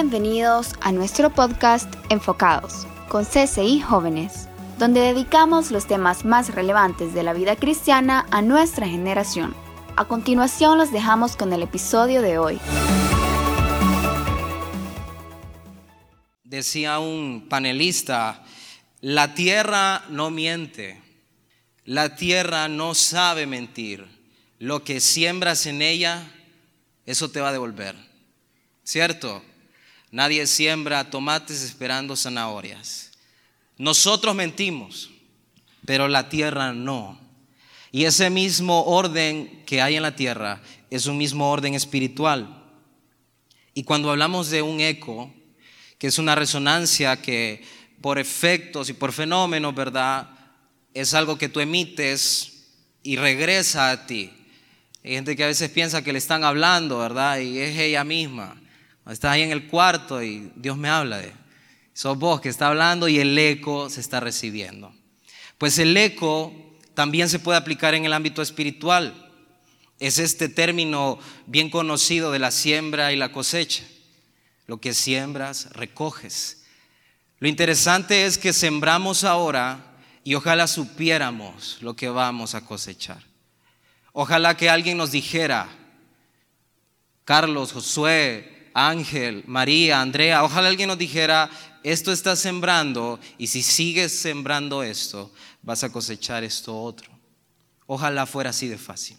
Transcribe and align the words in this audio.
Bienvenidos 0.00 0.74
a 0.80 0.92
nuestro 0.92 1.28
podcast 1.28 1.92
Enfocados 2.08 2.86
con 3.08 3.24
CCI 3.24 3.80
Jóvenes, 3.80 4.48
donde 4.78 5.00
dedicamos 5.00 5.72
los 5.72 5.88
temas 5.88 6.24
más 6.24 6.54
relevantes 6.54 7.14
de 7.14 7.24
la 7.24 7.32
vida 7.32 7.56
cristiana 7.56 8.24
a 8.30 8.40
nuestra 8.40 8.86
generación. 8.86 9.56
A 9.96 10.04
continuación 10.04 10.78
los 10.78 10.92
dejamos 10.92 11.34
con 11.34 11.52
el 11.52 11.64
episodio 11.64 12.22
de 12.22 12.38
hoy. 12.38 12.60
Decía 16.44 17.00
un 17.00 17.48
panelista, 17.48 18.44
la 19.00 19.34
tierra 19.34 20.04
no 20.10 20.30
miente, 20.30 21.02
la 21.84 22.14
tierra 22.14 22.68
no 22.68 22.94
sabe 22.94 23.48
mentir, 23.48 24.06
lo 24.60 24.84
que 24.84 25.00
siembras 25.00 25.66
en 25.66 25.82
ella, 25.82 26.30
eso 27.04 27.32
te 27.32 27.40
va 27.40 27.48
a 27.48 27.52
devolver, 27.52 27.96
¿cierto? 28.84 29.42
Nadie 30.10 30.46
siembra 30.46 31.10
tomates 31.10 31.62
esperando 31.62 32.16
zanahorias. 32.16 33.10
Nosotros 33.76 34.34
mentimos, 34.34 35.10
pero 35.84 36.08
la 36.08 36.28
tierra 36.28 36.72
no. 36.72 37.20
Y 37.92 38.04
ese 38.04 38.30
mismo 38.30 38.84
orden 38.84 39.62
que 39.66 39.80
hay 39.80 39.96
en 39.96 40.02
la 40.02 40.16
tierra 40.16 40.60
es 40.90 41.06
un 41.06 41.18
mismo 41.18 41.50
orden 41.50 41.74
espiritual. 41.74 42.62
Y 43.74 43.84
cuando 43.84 44.10
hablamos 44.10 44.50
de 44.50 44.62
un 44.62 44.80
eco, 44.80 45.32
que 45.98 46.06
es 46.06 46.18
una 46.18 46.34
resonancia 46.34 47.20
que 47.20 47.62
por 48.00 48.18
efectos 48.18 48.88
y 48.88 48.92
por 48.92 49.12
fenómenos, 49.12 49.74
¿verdad? 49.74 50.30
Es 50.94 51.14
algo 51.14 51.36
que 51.36 51.48
tú 51.48 51.60
emites 51.60 52.66
y 53.02 53.16
regresa 53.16 53.90
a 53.90 54.06
ti. 54.06 54.32
Hay 55.04 55.12
gente 55.12 55.36
que 55.36 55.44
a 55.44 55.48
veces 55.48 55.70
piensa 55.70 56.02
que 56.02 56.12
le 56.12 56.18
están 56.18 56.44
hablando, 56.44 56.98
¿verdad? 56.98 57.38
Y 57.38 57.58
es 57.58 57.78
ella 57.78 58.04
misma. 58.04 58.60
Estás 59.08 59.32
ahí 59.32 59.42
en 59.42 59.52
el 59.52 59.68
cuarto 59.68 60.22
y 60.22 60.52
Dios 60.54 60.76
me 60.76 60.90
habla 60.90 61.18
de. 61.18 61.32
Sos 61.94 62.18
vos 62.18 62.40
que 62.40 62.50
está 62.50 62.68
hablando 62.68 63.08
y 63.08 63.18
el 63.18 63.36
eco 63.38 63.88
se 63.88 64.00
está 64.00 64.20
recibiendo. 64.20 64.92
Pues 65.56 65.78
el 65.78 65.96
eco 65.96 66.52
también 66.94 67.28
se 67.28 67.38
puede 67.38 67.58
aplicar 67.58 67.94
en 67.94 68.04
el 68.04 68.12
ámbito 68.12 68.42
espiritual. 68.42 69.30
Es 69.98 70.18
este 70.18 70.48
término 70.48 71.18
bien 71.46 71.70
conocido 71.70 72.30
de 72.30 72.38
la 72.38 72.50
siembra 72.50 73.12
y 73.12 73.16
la 73.16 73.32
cosecha. 73.32 73.82
Lo 74.66 74.78
que 74.78 74.92
siembras, 74.92 75.70
recoges. 75.72 76.64
Lo 77.40 77.48
interesante 77.48 78.26
es 78.26 78.36
que 78.36 78.52
sembramos 78.52 79.24
ahora 79.24 79.96
y 80.22 80.34
ojalá 80.34 80.66
supiéramos 80.66 81.78
lo 81.80 81.96
que 81.96 82.10
vamos 82.10 82.54
a 82.54 82.64
cosechar. 82.64 83.22
Ojalá 84.12 84.56
que 84.56 84.68
alguien 84.68 84.98
nos 84.98 85.12
dijera, 85.12 85.68
Carlos, 87.24 87.72
Josué, 87.72 88.57
Ángel, 88.86 89.42
María, 89.46 90.00
Andrea, 90.00 90.44
ojalá 90.44 90.68
alguien 90.68 90.86
nos 90.86 90.98
dijera, 90.98 91.50
esto 91.82 92.12
está 92.12 92.36
sembrando 92.36 93.18
y 93.36 93.48
si 93.48 93.62
sigues 93.62 94.12
sembrando 94.12 94.84
esto, 94.84 95.32
vas 95.62 95.82
a 95.82 95.90
cosechar 95.90 96.44
esto 96.44 96.80
otro. 96.80 97.10
Ojalá 97.86 98.24
fuera 98.24 98.50
así 98.50 98.68
de 98.68 98.78
fácil. 98.78 99.16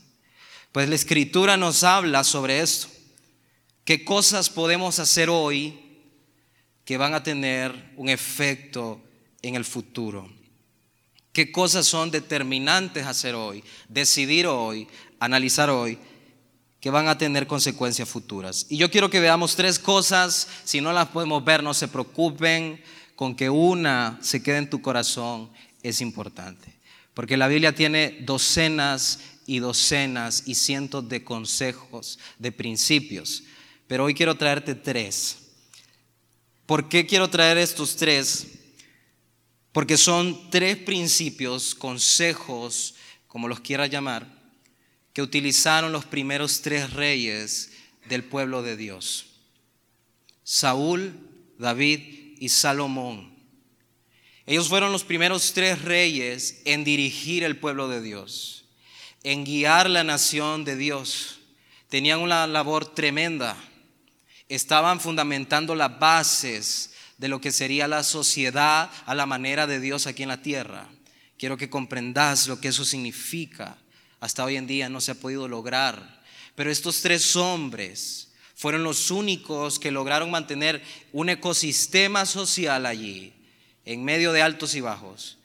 Pues 0.72 0.88
la 0.88 0.96
escritura 0.96 1.58
nos 1.58 1.84
habla 1.84 2.24
sobre 2.24 2.62
esto. 2.62 2.88
¿Qué 3.84 4.06
cosas 4.06 4.50
podemos 4.50 5.00
hacer 5.00 5.30
hoy 5.30 5.78
que 6.86 6.98
van 6.98 7.14
a 7.14 7.24
tener 7.24 7.94
un 7.98 8.08
efecto 8.08 9.02
en 9.42 9.56
el 9.56 9.66
futuro? 9.66 10.32
¿Qué 11.34 11.52
cosas 11.52 11.86
son 11.86 12.12
determinantes 12.12 13.06
hacer 13.06 13.36
hoy, 13.36 13.64
decidir 13.90 14.48
hoy, 14.48 14.88
analizar 15.20 15.70
hoy 15.70 15.98
que 16.80 16.90
van 16.90 17.08
a 17.08 17.18
tener 17.18 17.48
consecuencias 17.48 18.08
futuras. 18.08 18.66
Y 18.70 18.78
yo 18.78 18.90
quiero 18.90 19.10
que 19.10 19.20
veamos 19.20 19.56
tres 19.56 19.80
cosas, 19.80 20.48
si 20.64 20.82
no 20.82 20.94
las 20.94 21.10
podemos 21.10 21.44
ver, 21.44 21.62
no 21.62 21.74
se 21.74 21.88
preocupen, 21.88 22.82
con 23.16 23.36
que 23.36 23.50
una 23.50 24.18
se 24.22 24.42
quede 24.42 24.58
en 24.58 24.70
tu 24.70 24.82
corazón 24.82 25.50
es 25.84 26.00
importante. 26.00 26.74
Porque 27.14 27.36
la 27.36 27.50
Biblia 27.50 27.76
tiene 27.76 28.20
docenas 28.22 29.20
y 29.46 29.60
docenas 29.60 30.44
y 30.46 30.56
cientos 30.56 31.10
de 31.10 31.24
consejos, 31.24 32.18
de 32.38 32.54
principios. 32.54 33.44
Pero 33.88 34.06
hoy 34.06 34.14
quiero 34.14 34.36
traerte 34.36 34.74
tres. 34.74 35.38
¿Por 36.66 36.88
qué 36.88 37.06
quiero 37.06 37.30
traer 37.30 37.58
estos 37.58 37.98
tres? 37.98 38.48
Porque 39.74 39.98
son 39.98 40.50
tres 40.50 40.78
principios, 40.78 41.76
consejos, 41.76 42.96
como 43.28 43.48
los 43.48 43.60
quiera 43.60 43.88
llamar, 43.88 44.39
que 45.14 45.22
utilizaron 45.22 45.92
los 45.92 46.06
primeros 46.06 46.62
tres 46.62 46.94
reyes 46.94 47.72
del 48.08 48.24
pueblo 48.24 48.62
de 48.62 48.78
Dios. 48.78 49.26
Saúl, 50.44 51.14
David 51.58 52.38
y 52.40 52.50
Salomón. 52.50 53.34
Ellos 54.46 54.68
fueron 54.68 54.92
los 54.92 55.04
primeros 55.04 55.54
tres 55.54 55.82
reyes 55.84 56.62
en 56.66 56.84
dirigir 56.84 57.44
el 57.44 57.58
pueblo 57.58 57.88
de 57.88 58.02
Dios, 58.02 58.66
en 59.24 59.44
guiar 59.44 59.90
la 59.90 60.04
nación 60.04 60.66
de 60.66 60.76
Dios. 60.76 61.42
Tenían 61.88 62.20
una 62.20 62.48
labor 62.48 62.96
tremenda. 62.96 63.56
Estaban 64.48 65.00
fundamentando 65.00 65.76
las 65.76 66.00
bases 66.00 66.94
de 67.20 67.28
lo 67.28 67.42
que 67.42 67.52
sería 67.52 67.88
la 67.88 68.04
sociedad 68.04 68.90
a 69.06 69.14
la 69.14 69.26
manera 69.26 69.68
de 69.68 69.80
Dios 69.80 70.08
aquí 70.08 70.24
en 70.24 70.30
la 70.30 70.42
tierra. 70.42 70.90
Quiero 71.38 71.58
que 71.58 71.70
comprendas 71.70 72.48
lo 72.48 72.60
que 72.60 72.70
eso 72.70 72.86
significa 72.86 73.78
hasta 74.20 74.44
hoy 74.44 74.58
en 74.58 74.68
día 74.68 74.90
no 74.90 75.02
se 75.02 75.12
ha 75.12 75.16
podido 75.16 75.48
lograr. 75.48 76.22
Pero 76.56 76.72
estos 76.72 77.02
tres 77.02 77.36
hombres 77.36 78.34
fueron 78.56 78.84
los 78.84 79.12
únicos 79.12 79.80
que 79.80 79.92
lograron 79.92 80.32
mantener 80.32 80.84
un 81.14 81.30
ecosistema 81.30 82.26
social 82.26 82.86
allí, 82.86 83.34
en 83.86 84.04
medio 84.04 84.34
de 84.34 84.42
altos 84.42 84.76
y 84.76 84.82
bajos, 84.82 85.38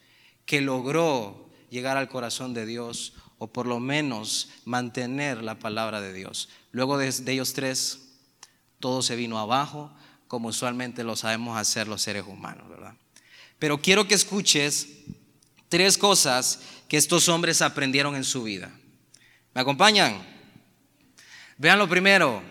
que 0.45 0.59
logró 0.61 1.49
llegar 1.69 1.97
al 1.97 2.09
corazón 2.09 2.53
de 2.53 2.65
Dios 2.65 3.13
o 3.37 3.47
por 3.47 3.67
lo 3.67 3.79
menos 3.79 4.49
mantener 4.65 5.43
la 5.43 5.59
palabra 5.59 6.01
de 6.01 6.13
Dios. 6.13 6.49
Luego 6.71 6.97
de, 6.97 7.13
ellos 7.27 7.53
tres, 7.53 7.99
todo 8.79 9.01
se 9.01 9.15
vino 9.15 9.39
abajo, 9.39 9.93
como 10.27 10.49
usualmente 10.49 11.03
lo 11.03 11.15
sabemos 11.15 11.57
hacer 11.57 11.87
los 11.87 12.01
seres 12.01 12.25
humanos, 12.27 12.67
¿verdad? 12.69 12.95
Pero 13.59 13.81
quiero 13.81 14.07
que 14.07 14.15
escuches 14.15 14.89
tres 15.69 15.97
cosas 15.97 16.59
que 16.87 16.97
estos 16.97 17.27
hombres 17.29 17.61
aprendieron 17.61 18.15
en 18.15 18.23
su 18.23 18.43
vida. 18.43 18.71
¿Me 19.53 19.61
acompañan? 19.61 20.21
Vean 21.57 21.79
lo 21.79 21.87
primero. 21.87 22.43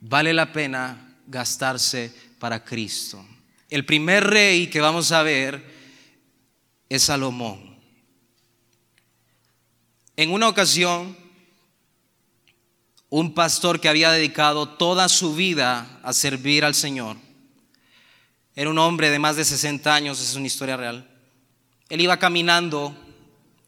Vale 0.00 0.34
la 0.34 0.52
pena 0.52 1.16
gastarse 1.26 2.12
para 2.38 2.64
Cristo. 2.64 3.24
El 3.70 3.86
primer 3.86 4.24
rey 4.24 4.66
que 4.66 4.80
vamos 4.80 5.12
a 5.12 5.22
ver 5.22 5.64
es 6.88 7.04
Salomón. 7.04 7.78
En 10.16 10.30
una 10.30 10.48
ocasión, 10.48 11.16
un 13.08 13.34
pastor 13.34 13.80
que 13.80 13.88
había 13.88 14.12
dedicado 14.12 14.68
toda 14.68 15.08
su 15.08 15.34
vida 15.34 16.00
a 16.02 16.12
servir 16.12 16.64
al 16.64 16.74
Señor, 16.74 17.16
era 18.54 18.70
un 18.70 18.78
hombre 18.78 19.10
de 19.10 19.18
más 19.18 19.36
de 19.36 19.44
60 19.44 19.92
años, 19.92 20.20
es 20.20 20.36
una 20.36 20.46
historia 20.46 20.76
real, 20.76 21.13
él 21.88 22.00
iba 22.00 22.18
caminando, 22.18 22.96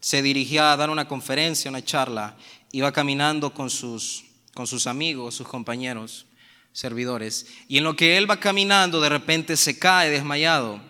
se 0.01 0.23
dirigía 0.23 0.73
a 0.73 0.77
dar 0.77 0.91
una 0.91 1.09
conferencia, 1.09 1.71
una 1.71 1.85
charla, 1.85 2.37
iba 2.73 2.93
caminando 2.93 3.53
con 3.53 3.71
sus, 3.71 4.25
con 4.55 4.67
sus 4.67 4.87
amigos, 4.87 5.35
sus 5.35 5.49
compañeros, 5.49 6.27
servidores, 6.73 7.47
y 7.69 7.79
en 7.79 7.85
lo 7.85 7.97
que 7.97 8.17
él 8.17 8.31
va 8.31 8.41
caminando, 8.41 9.01
de 9.01 9.09
repente 9.09 9.57
se 9.57 9.79
cae 9.79 10.11
desmayado. 10.11 10.81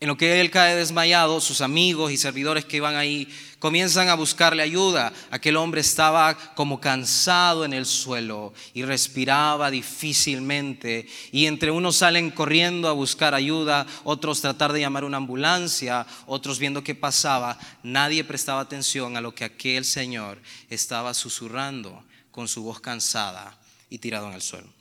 En 0.00 0.06
lo 0.06 0.16
que 0.16 0.40
él 0.40 0.52
cae 0.52 0.76
desmayado, 0.76 1.40
sus 1.40 1.60
amigos 1.60 2.12
y 2.12 2.16
servidores 2.16 2.64
que 2.64 2.76
iban 2.76 2.94
ahí 2.94 3.28
comienzan 3.58 4.08
a 4.08 4.14
buscarle 4.14 4.62
ayuda. 4.62 5.12
Aquel 5.32 5.56
hombre 5.56 5.80
estaba 5.80 6.38
como 6.54 6.80
cansado 6.80 7.64
en 7.64 7.72
el 7.72 7.84
suelo 7.84 8.52
y 8.74 8.84
respiraba 8.84 9.72
difícilmente. 9.72 11.08
Y 11.32 11.46
entre 11.46 11.72
unos 11.72 11.96
salen 11.96 12.30
corriendo 12.30 12.88
a 12.88 12.92
buscar 12.92 13.34
ayuda, 13.34 13.88
otros 14.04 14.40
tratar 14.40 14.72
de 14.72 14.80
llamar 14.80 15.02
una 15.02 15.16
ambulancia, 15.16 16.06
otros 16.26 16.60
viendo 16.60 16.84
qué 16.84 16.94
pasaba. 16.94 17.58
Nadie 17.82 18.22
prestaba 18.22 18.60
atención 18.60 19.16
a 19.16 19.20
lo 19.20 19.34
que 19.34 19.44
aquel 19.44 19.84
señor 19.84 20.40
estaba 20.70 21.12
susurrando 21.12 22.04
con 22.30 22.46
su 22.46 22.62
voz 22.62 22.78
cansada 22.78 23.58
y 23.90 23.98
tirado 23.98 24.28
en 24.28 24.34
el 24.34 24.42
suelo. 24.42 24.77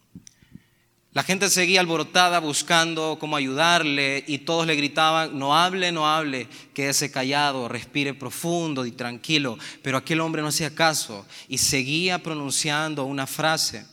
La 1.14 1.24
gente 1.24 1.50
seguía 1.50 1.80
alborotada 1.80 2.40
buscando 2.40 3.18
cómo 3.20 3.38
ayudarle 3.38 4.24
y 4.28 4.40
todos 4.40 4.68
le 4.68 4.76
gritaban, 4.76 5.38
no 5.40 5.58
hable, 5.58 5.92
no 5.92 6.08
hable, 6.08 6.48
quédese 6.74 7.10
callado, 7.10 7.68
respire 7.68 8.14
profundo 8.14 8.86
y 8.86 8.92
tranquilo. 8.92 9.58
Pero 9.82 9.98
aquel 9.98 10.20
hombre 10.20 10.42
no 10.42 10.50
hacía 10.50 10.76
caso 10.76 11.26
y 11.48 11.58
seguía 11.58 12.22
pronunciando 12.22 13.06
una 13.06 13.26
frase. 13.26 13.86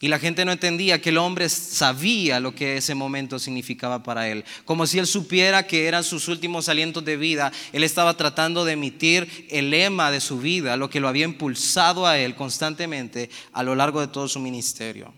Y 0.00 0.06
la 0.08 0.20
gente 0.20 0.44
no 0.44 0.52
entendía 0.52 1.00
que 1.00 1.10
el 1.10 1.18
hombre 1.18 1.48
sabía 1.48 2.38
lo 2.38 2.54
que 2.54 2.76
ese 2.76 2.94
momento 2.94 3.38
significaba 3.40 4.02
para 4.04 4.28
él. 4.28 4.44
Como 4.64 4.86
si 4.86 4.98
él 5.00 5.08
supiera 5.08 5.66
que 5.66 5.86
eran 5.86 6.04
sus 6.04 6.28
últimos 6.28 6.68
alientos 6.68 7.04
de 7.04 7.16
vida. 7.16 7.52
Él 7.72 7.82
estaba 7.82 8.16
tratando 8.16 8.64
de 8.64 8.74
emitir 8.74 9.48
el 9.50 9.70
lema 9.70 10.12
de 10.12 10.20
su 10.20 10.38
vida, 10.38 10.76
lo 10.76 10.88
que 10.88 11.00
lo 11.00 11.08
había 11.08 11.24
impulsado 11.24 12.06
a 12.06 12.16
él 12.16 12.36
constantemente 12.36 13.28
a 13.52 13.64
lo 13.64 13.74
largo 13.74 14.00
de 14.00 14.06
todo 14.06 14.28
su 14.28 14.38
ministerio. 14.38 15.12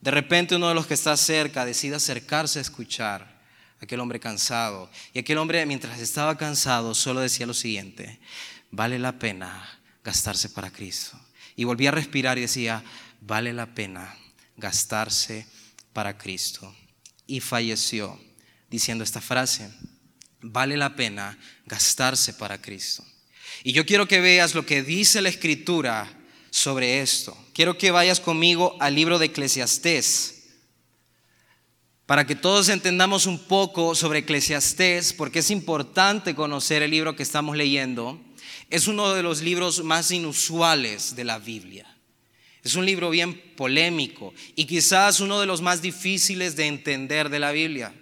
De 0.00 0.10
repente 0.10 0.56
uno 0.56 0.68
de 0.68 0.74
los 0.74 0.86
que 0.86 0.94
está 0.94 1.16
cerca 1.16 1.64
decide 1.64 1.96
acercarse 1.96 2.58
a 2.58 2.62
escuchar 2.62 3.22
a 3.80 3.84
aquel 3.84 4.00
hombre 4.00 4.20
cansado. 4.20 4.90
Y 5.12 5.18
aquel 5.18 5.38
hombre 5.38 5.64
mientras 5.66 6.00
estaba 6.00 6.36
cansado 6.36 6.94
solo 6.94 7.20
decía 7.20 7.46
lo 7.46 7.54
siguiente, 7.54 8.20
vale 8.70 8.98
la 8.98 9.18
pena 9.18 9.80
gastarse 10.04 10.48
para 10.50 10.70
Cristo. 10.70 11.20
Y 11.56 11.64
volvía 11.64 11.88
a 11.88 11.92
respirar 11.92 12.38
y 12.38 12.42
decía, 12.42 12.84
vale 13.20 13.52
la 13.52 13.74
pena 13.74 14.16
gastarse 14.56 15.46
para 15.92 16.16
Cristo. 16.16 16.74
Y 17.26 17.40
falleció 17.40 18.20
diciendo 18.70 19.02
esta 19.02 19.20
frase, 19.20 19.70
vale 20.40 20.76
la 20.76 20.94
pena 20.94 21.38
gastarse 21.64 22.34
para 22.34 22.60
Cristo. 22.60 23.04
Y 23.64 23.72
yo 23.72 23.86
quiero 23.86 24.06
que 24.06 24.20
veas 24.20 24.54
lo 24.54 24.66
que 24.66 24.82
dice 24.82 25.20
la 25.20 25.28
escritura 25.28 26.15
sobre 26.56 27.00
esto. 27.02 27.36
Quiero 27.52 27.76
que 27.76 27.90
vayas 27.90 28.18
conmigo 28.18 28.76
al 28.80 28.94
libro 28.94 29.18
de 29.18 29.26
Eclesiastés 29.26 30.32
para 32.06 32.26
que 32.26 32.34
todos 32.34 32.68
entendamos 32.70 33.26
un 33.26 33.38
poco 33.38 33.94
sobre 33.94 34.20
Eclesiastés, 34.20 35.12
porque 35.12 35.40
es 35.40 35.50
importante 35.50 36.34
conocer 36.34 36.82
el 36.82 36.92
libro 36.92 37.14
que 37.14 37.24
estamos 37.24 37.56
leyendo. 37.56 38.18
Es 38.70 38.86
uno 38.86 39.12
de 39.12 39.22
los 39.22 39.42
libros 39.42 39.82
más 39.84 40.10
inusuales 40.10 41.14
de 41.14 41.24
la 41.24 41.38
Biblia. 41.38 41.86
Es 42.62 42.74
un 42.74 42.86
libro 42.86 43.10
bien 43.10 43.38
polémico 43.54 44.32
y 44.54 44.64
quizás 44.64 45.20
uno 45.20 45.40
de 45.40 45.46
los 45.46 45.60
más 45.60 45.82
difíciles 45.82 46.56
de 46.56 46.66
entender 46.66 47.28
de 47.28 47.38
la 47.38 47.52
Biblia. 47.52 47.92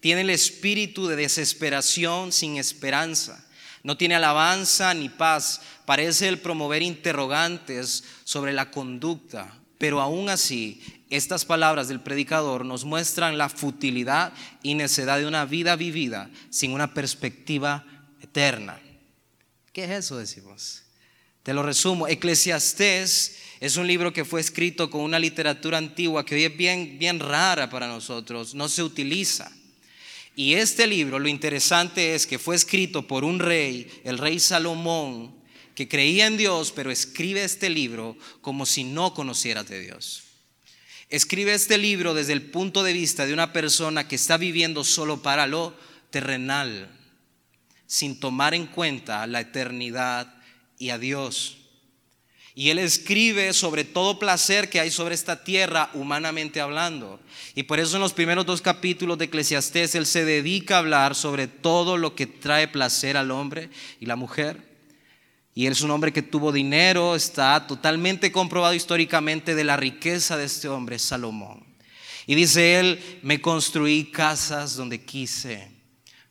Tiene 0.00 0.22
el 0.22 0.30
espíritu 0.30 1.06
de 1.06 1.16
desesperación 1.16 2.32
sin 2.32 2.56
esperanza. 2.56 3.46
No 3.82 3.96
tiene 3.96 4.16
alabanza 4.16 4.92
ni 4.94 5.08
paz. 5.08 5.60
Parece 5.84 6.28
el 6.28 6.38
promover 6.38 6.82
interrogantes 6.82 8.04
sobre 8.24 8.52
la 8.52 8.70
conducta. 8.70 9.54
Pero 9.78 10.00
aún 10.00 10.28
así, 10.28 10.82
estas 11.08 11.44
palabras 11.44 11.88
del 11.88 12.00
predicador 12.00 12.64
nos 12.64 12.84
muestran 12.84 13.38
la 13.38 13.48
futilidad 13.48 14.32
y 14.62 14.74
necedad 14.74 15.18
de 15.18 15.26
una 15.26 15.46
vida 15.46 15.74
vivida 15.76 16.30
sin 16.50 16.72
una 16.72 16.92
perspectiva 16.92 17.86
eterna. 18.20 18.78
¿Qué 19.72 19.84
es 19.84 19.90
eso, 19.90 20.18
decimos? 20.18 20.82
Te 21.42 21.54
lo 21.54 21.62
resumo. 21.62 22.06
Eclesiastés 22.08 23.38
es 23.60 23.76
un 23.76 23.86
libro 23.86 24.12
que 24.12 24.24
fue 24.24 24.40
escrito 24.40 24.90
con 24.90 25.00
una 25.00 25.18
literatura 25.18 25.78
antigua 25.78 26.24
que 26.24 26.34
hoy 26.34 26.44
es 26.44 26.56
bien, 26.56 26.98
bien 26.98 27.18
rara 27.18 27.70
para 27.70 27.88
nosotros, 27.88 28.54
no 28.54 28.68
se 28.68 28.82
utiliza. 28.82 29.50
Y 30.40 30.54
este 30.54 30.86
libro, 30.86 31.18
lo 31.18 31.28
interesante 31.28 32.14
es 32.14 32.26
que 32.26 32.38
fue 32.38 32.56
escrito 32.56 33.06
por 33.06 33.24
un 33.24 33.40
rey, 33.40 33.86
el 34.04 34.16
rey 34.16 34.40
Salomón, 34.40 35.34
que 35.74 35.86
creía 35.86 36.26
en 36.26 36.38
Dios, 36.38 36.72
pero 36.74 36.90
escribe 36.90 37.44
este 37.44 37.68
libro 37.68 38.16
como 38.40 38.64
si 38.64 38.82
no 38.84 39.12
conociera 39.12 39.64
de 39.64 39.80
Dios. 39.82 40.22
Escribe 41.10 41.52
este 41.52 41.76
libro 41.76 42.14
desde 42.14 42.32
el 42.32 42.40
punto 42.40 42.82
de 42.82 42.94
vista 42.94 43.26
de 43.26 43.34
una 43.34 43.52
persona 43.52 44.08
que 44.08 44.16
está 44.16 44.38
viviendo 44.38 44.82
solo 44.82 45.20
para 45.20 45.46
lo 45.46 45.76
terrenal, 46.08 46.88
sin 47.86 48.18
tomar 48.18 48.54
en 48.54 48.64
cuenta 48.64 49.26
la 49.26 49.42
eternidad 49.42 50.42
y 50.78 50.88
a 50.88 50.96
Dios. 50.96 51.58
Y 52.54 52.70
él 52.70 52.78
escribe 52.78 53.52
sobre 53.52 53.84
todo 53.84 54.18
placer 54.18 54.68
que 54.68 54.80
hay 54.80 54.90
sobre 54.90 55.14
esta 55.14 55.44
tierra, 55.44 55.90
humanamente 55.94 56.60
hablando. 56.60 57.20
Y 57.54 57.62
por 57.62 57.78
eso 57.78 57.96
en 57.96 58.02
los 58.02 58.12
primeros 58.12 58.44
dos 58.44 58.60
capítulos 58.60 59.18
de 59.18 59.26
Eclesiastés 59.26 59.94
él 59.94 60.04
se 60.06 60.24
dedica 60.24 60.76
a 60.76 60.78
hablar 60.80 61.14
sobre 61.14 61.46
todo 61.46 61.96
lo 61.96 62.14
que 62.14 62.26
trae 62.26 62.66
placer 62.66 63.16
al 63.16 63.30
hombre 63.30 63.70
y 64.00 64.06
la 64.06 64.16
mujer. 64.16 64.68
Y 65.54 65.66
él 65.66 65.72
es 65.72 65.82
un 65.82 65.90
hombre 65.90 66.12
que 66.12 66.22
tuvo 66.22 66.52
dinero, 66.52 67.14
está 67.14 67.66
totalmente 67.66 68.32
comprobado 68.32 68.74
históricamente 68.74 69.54
de 69.54 69.64
la 69.64 69.76
riqueza 69.76 70.36
de 70.36 70.44
este 70.44 70.68
hombre, 70.68 70.98
Salomón. 70.98 71.64
Y 72.26 72.34
dice 72.34 72.78
él, 72.78 73.20
me 73.22 73.40
construí 73.40 74.10
casas 74.10 74.76
donde 74.76 75.04
quise, 75.04 75.70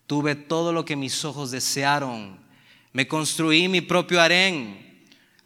tuve 0.07 0.36
todo 0.36 0.71
lo 0.71 0.86
que 0.86 0.95
mis 0.95 1.25
ojos 1.25 1.51
desearon, 1.51 2.39
me 2.94 3.07
construí 3.07 3.68
mi 3.68 3.81
propio 3.81 4.21
harén 4.21 4.89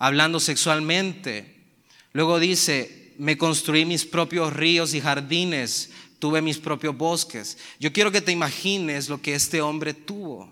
hablando 0.03 0.41
sexualmente. 0.41 1.63
Luego 2.11 2.38
dice, 2.38 3.13
me 3.17 3.38
construí 3.38 3.85
mis 3.85 4.03
propios 4.03 4.51
ríos 4.51 4.94
y 4.94 5.00
jardines, 5.00 5.91
tuve 6.19 6.41
mis 6.41 6.57
propios 6.57 6.97
bosques. 6.97 7.57
Yo 7.79 7.94
quiero 7.94 8.11
que 8.11 8.19
te 8.19 8.33
imagines 8.33 9.07
lo 9.07 9.21
que 9.21 9.33
este 9.33 9.61
hombre 9.61 9.94
tuvo. 9.94 10.51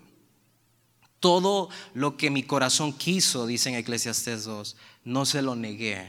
Todo 1.20 1.68
lo 1.92 2.16
que 2.16 2.30
mi 2.30 2.44
corazón 2.44 2.94
quiso, 2.94 3.46
dice 3.46 3.68
en 3.68 3.74
Eclesiastes 3.74 4.44
2, 4.44 4.74
no 5.04 5.26
se 5.26 5.42
lo 5.42 5.54
negué. 5.54 6.08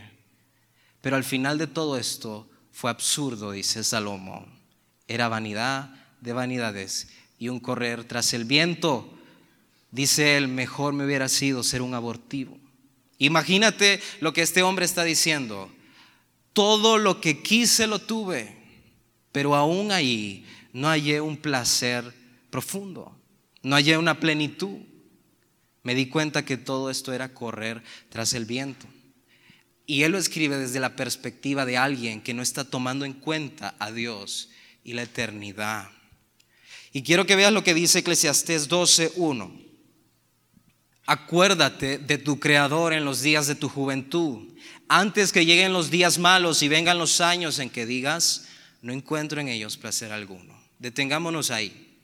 Pero 1.01 1.17
al 1.17 1.25
final 1.25 1.57
de 1.57 1.67
todo 1.67 1.97
esto 1.97 2.47
fue 2.71 2.91
absurdo, 2.91 3.51
dice 3.51 3.83
Salomón. 3.83 4.45
Era 5.05 5.27
vanidad 5.27 5.93
de 6.21 6.31
vanidades 6.31 7.09
y 7.37 7.49
un 7.49 7.59
correr 7.59 8.05
tras 8.05 8.33
el 8.33 8.45
viento. 8.45 9.13
Dice 9.91 10.37
él, 10.37 10.47
mejor 10.47 10.93
me 10.93 11.03
hubiera 11.03 11.27
sido 11.27 11.61
ser 11.61 11.81
un 11.81 11.93
abortivo. 11.93 12.62
Imagínate 13.17 14.01
lo 14.19 14.33
que 14.33 14.41
este 14.41 14.63
hombre 14.63 14.85
está 14.85 15.03
diciendo. 15.03 15.71
Todo 16.53 16.97
lo 16.97 17.21
que 17.21 17.41
quise 17.41 17.87
lo 17.87 17.99
tuve, 17.99 18.55
pero 19.31 19.55
aún 19.55 19.91
ahí 19.91 20.45
no 20.71 20.87
hallé 20.87 21.21
un 21.21 21.37
placer 21.37 22.13
profundo, 22.49 23.17
no 23.61 23.75
hallé 23.75 23.97
una 23.97 24.19
plenitud. 24.19 24.77
Me 25.83 25.95
di 25.95 26.07
cuenta 26.07 26.45
que 26.45 26.57
todo 26.57 26.89
esto 26.89 27.13
era 27.13 27.33
correr 27.33 27.83
tras 28.09 28.33
el 28.33 28.45
viento. 28.45 28.87
Y 29.85 30.03
él 30.03 30.13
lo 30.13 30.17
escribe 30.17 30.57
desde 30.57 30.79
la 30.79 30.95
perspectiva 30.95 31.65
de 31.65 31.77
alguien 31.77 32.21
que 32.21 32.33
no 32.33 32.41
está 32.41 32.63
tomando 32.63 33.03
en 33.05 33.13
cuenta 33.13 33.75
a 33.79 33.91
Dios 33.91 34.49
y 34.83 34.93
la 34.93 35.03
eternidad. 35.03 35.89
Y 36.93 37.01
quiero 37.01 37.25
que 37.25 37.35
veas 37.35 37.51
lo 37.51 37.63
que 37.63 37.73
dice 37.73 37.99
Eclesiastés 37.99 38.69
12.1. 38.69 39.62
Acuérdate 41.05 41.97
de 41.97 42.17
tu 42.17 42.39
Creador 42.39 42.93
en 42.93 43.03
los 43.03 43.21
días 43.21 43.47
de 43.47 43.55
tu 43.55 43.67
juventud, 43.67 44.47
antes 44.87 45.33
que 45.33 45.45
lleguen 45.45 45.73
los 45.73 45.89
días 45.89 46.17
malos 46.17 46.61
y 46.61 46.69
vengan 46.69 46.97
los 46.97 47.19
años 47.19 47.59
en 47.59 47.69
que 47.69 47.85
digas, 47.85 48.47
no 48.81 48.93
encuentro 48.93 49.41
en 49.41 49.49
ellos 49.49 49.77
placer 49.77 50.11
alguno. 50.11 50.53
Detengámonos 50.79 51.51
ahí. 51.51 51.97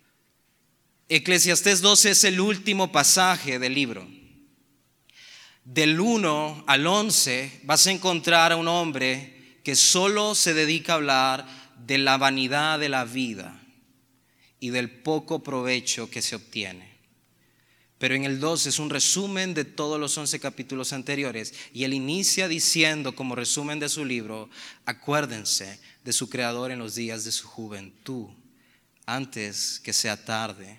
Eclesiastés 1.07 1.81
12 1.81 2.11
es 2.11 2.23
el 2.23 2.39
último 2.39 2.91
pasaje 2.91 3.57
del 3.57 3.73
libro. 3.73 4.07
Del 5.63 5.99
1 5.99 6.65
al 6.67 6.85
11 6.87 7.61
vas 7.63 7.87
a 7.87 7.91
encontrar 7.91 8.51
a 8.51 8.57
un 8.57 8.67
hombre 8.67 9.59
que 9.63 9.75
solo 9.75 10.35
se 10.35 10.53
dedica 10.53 10.93
a 10.93 10.95
hablar 10.95 11.45
de 11.85 11.97
la 11.97 12.17
vanidad 12.17 12.79
de 12.79 12.89
la 12.89 13.05
vida 13.05 13.61
y 14.59 14.69
del 14.69 14.89
poco 14.89 15.41
provecho 15.41 16.09
que 16.09 16.21
se 16.21 16.35
obtiene. 16.35 16.88
Pero 17.99 18.15
en 18.15 18.23
el 18.23 18.39
2 18.39 18.65
es 18.65 18.79
un 18.79 18.89
resumen 18.89 19.53
de 19.53 19.65
todos 19.65 19.99
los 19.99 20.17
11 20.17 20.39
capítulos 20.39 20.93
anteriores. 20.93 21.53
Y 21.73 21.83
él 21.83 21.93
inicia 21.93 22.47
diciendo 22.47 23.13
como 23.13 23.35
resumen 23.35 23.77
de 23.79 23.89
su 23.89 24.05
libro, 24.05 24.49
acuérdense 24.85 25.79
de 26.03 26.13
su 26.13 26.29
creador 26.29 26.71
en 26.71 26.79
los 26.79 26.95
días 26.95 27.25
de 27.25 27.31
su 27.31 27.47
juventud, 27.47 28.27
antes 29.05 29.81
que 29.83 29.93
sea 29.93 30.23
tarde. 30.23 30.77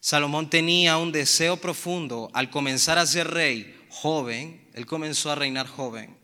Salomón 0.00 0.48
tenía 0.48 0.98
un 0.98 1.10
deseo 1.10 1.56
profundo 1.56 2.30
al 2.32 2.48
comenzar 2.48 2.96
a 2.96 3.06
ser 3.06 3.30
rey 3.30 3.74
joven, 3.88 4.68
él 4.74 4.86
comenzó 4.86 5.30
a 5.30 5.34
reinar 5.34 5.66
joven. 5.66 6.16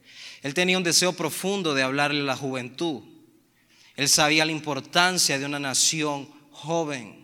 Él 0.43 0.55
tenía 0.55 0.79
un 0.79 0.85
deseo 0.85 1.13
profundo 1.15 1.75
de 1.75 1.83
hablarle 1.83 2.21
a 2.21 2.25
la 2.25 2.37
juventud. 2.37 3.03
Él 3.97 4.09
sabía 4.09 4.45
la 4.45 4.53
importancia 4.53 5.39
de 5.39 5.47
una 5.47 5.59
nación 5.59 6.29
joven. 6.51 7.20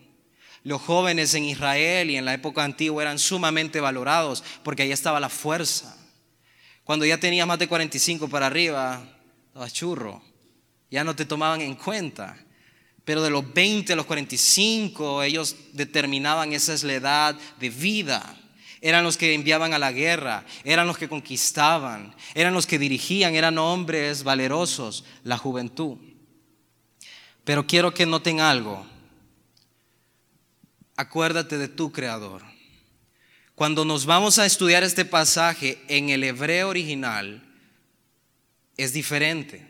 Los 0.67 0.81
jóvenes 0.81 1.33
en 1.33 1.45
Israel 1.45 2.09
y 2.09 2.17
en 2.17 2.25
la 2.25 2.33
época 2.33 2.61
antigua 2.61 3.01
eran 3.01 3.19
sumamente 3.19 3.79
valorados 3.79 4.43
porque 4.63 4.83
ahí 4.83 4.91
estaba 4.91 5.17
la 5.17 5.29
fuerza. 5.29 5.95
Cuando 6.83 7.05
ya 7.05 7.17
tenías 7.17 7.47
más 7.47 7.57
de 7.57 7.69
45 7.69 8.27
para 8.27 8.47
arriba, 8.47 9.01
estabas 9.47 9.71
churro. 9.71 10.21
Ya 10.91 11.05
no 11.05 11.15
te 11.15 11.23
tomaban 11.23 11.61
en 11.61 11.75
cuenta. 11.75 12.35
Pero 13.05 13.23
de 13.23 13.29
los 13.29 13.53
20 13.53 13.93
a 13.93 13.95
los 13.95 14.05
45, 14.07 15.23
ellos 15.23 15.55
determinaban 15.71 16.51
esa 16.51 16.73
es 16.73 16.83
la 16.83 16.95
edad 16.95 17.37
de 17.61 17.69
vida. 17.69 18.35
Eran 18.81 19.05
los 19.05 19.15
que 19.15 19.33
enviaban 19.35 19.73
a 19.73 19.79
la 19.79 19.93
guerra, 19.93 20.43
eran 20.65 20.85
los 20.85 20.97
que 20.97 21.07
conquistaban, 21.07 22.13
eran 22.35 22.53
los 22.53 22.67
que 22.67 22.77
dirigían, 22.77 23.35
eran 23.35 23.57
hombres 23.57 24.21
valerosos, 24.25 25.05
la 25.23 25.37
juventud. 25.37 25.97
Pero 27.45 27.65
quiero 27.65 27.93
que 27.93 28.05
noten 28.05 28.41
algo 28.41 28.85
acuérdate 30.97 31.57
de 31.57 31.67
tu 31.67 31.91
creador. 31.91 32.43
Cuando 33.55 33.85
nos 33.85 34.05
vamos 34.05 34.37
a 34.37 34.45
estudiar 34.45 34.83
este 34.83 35.05
pasaje 35.05 35.81
en 35.87 36.09
el 36.09 36.23
hebreo 36.23 36.69
original, 36.69 37.43
es 38.75 38.93
diferente. 38.93 39.65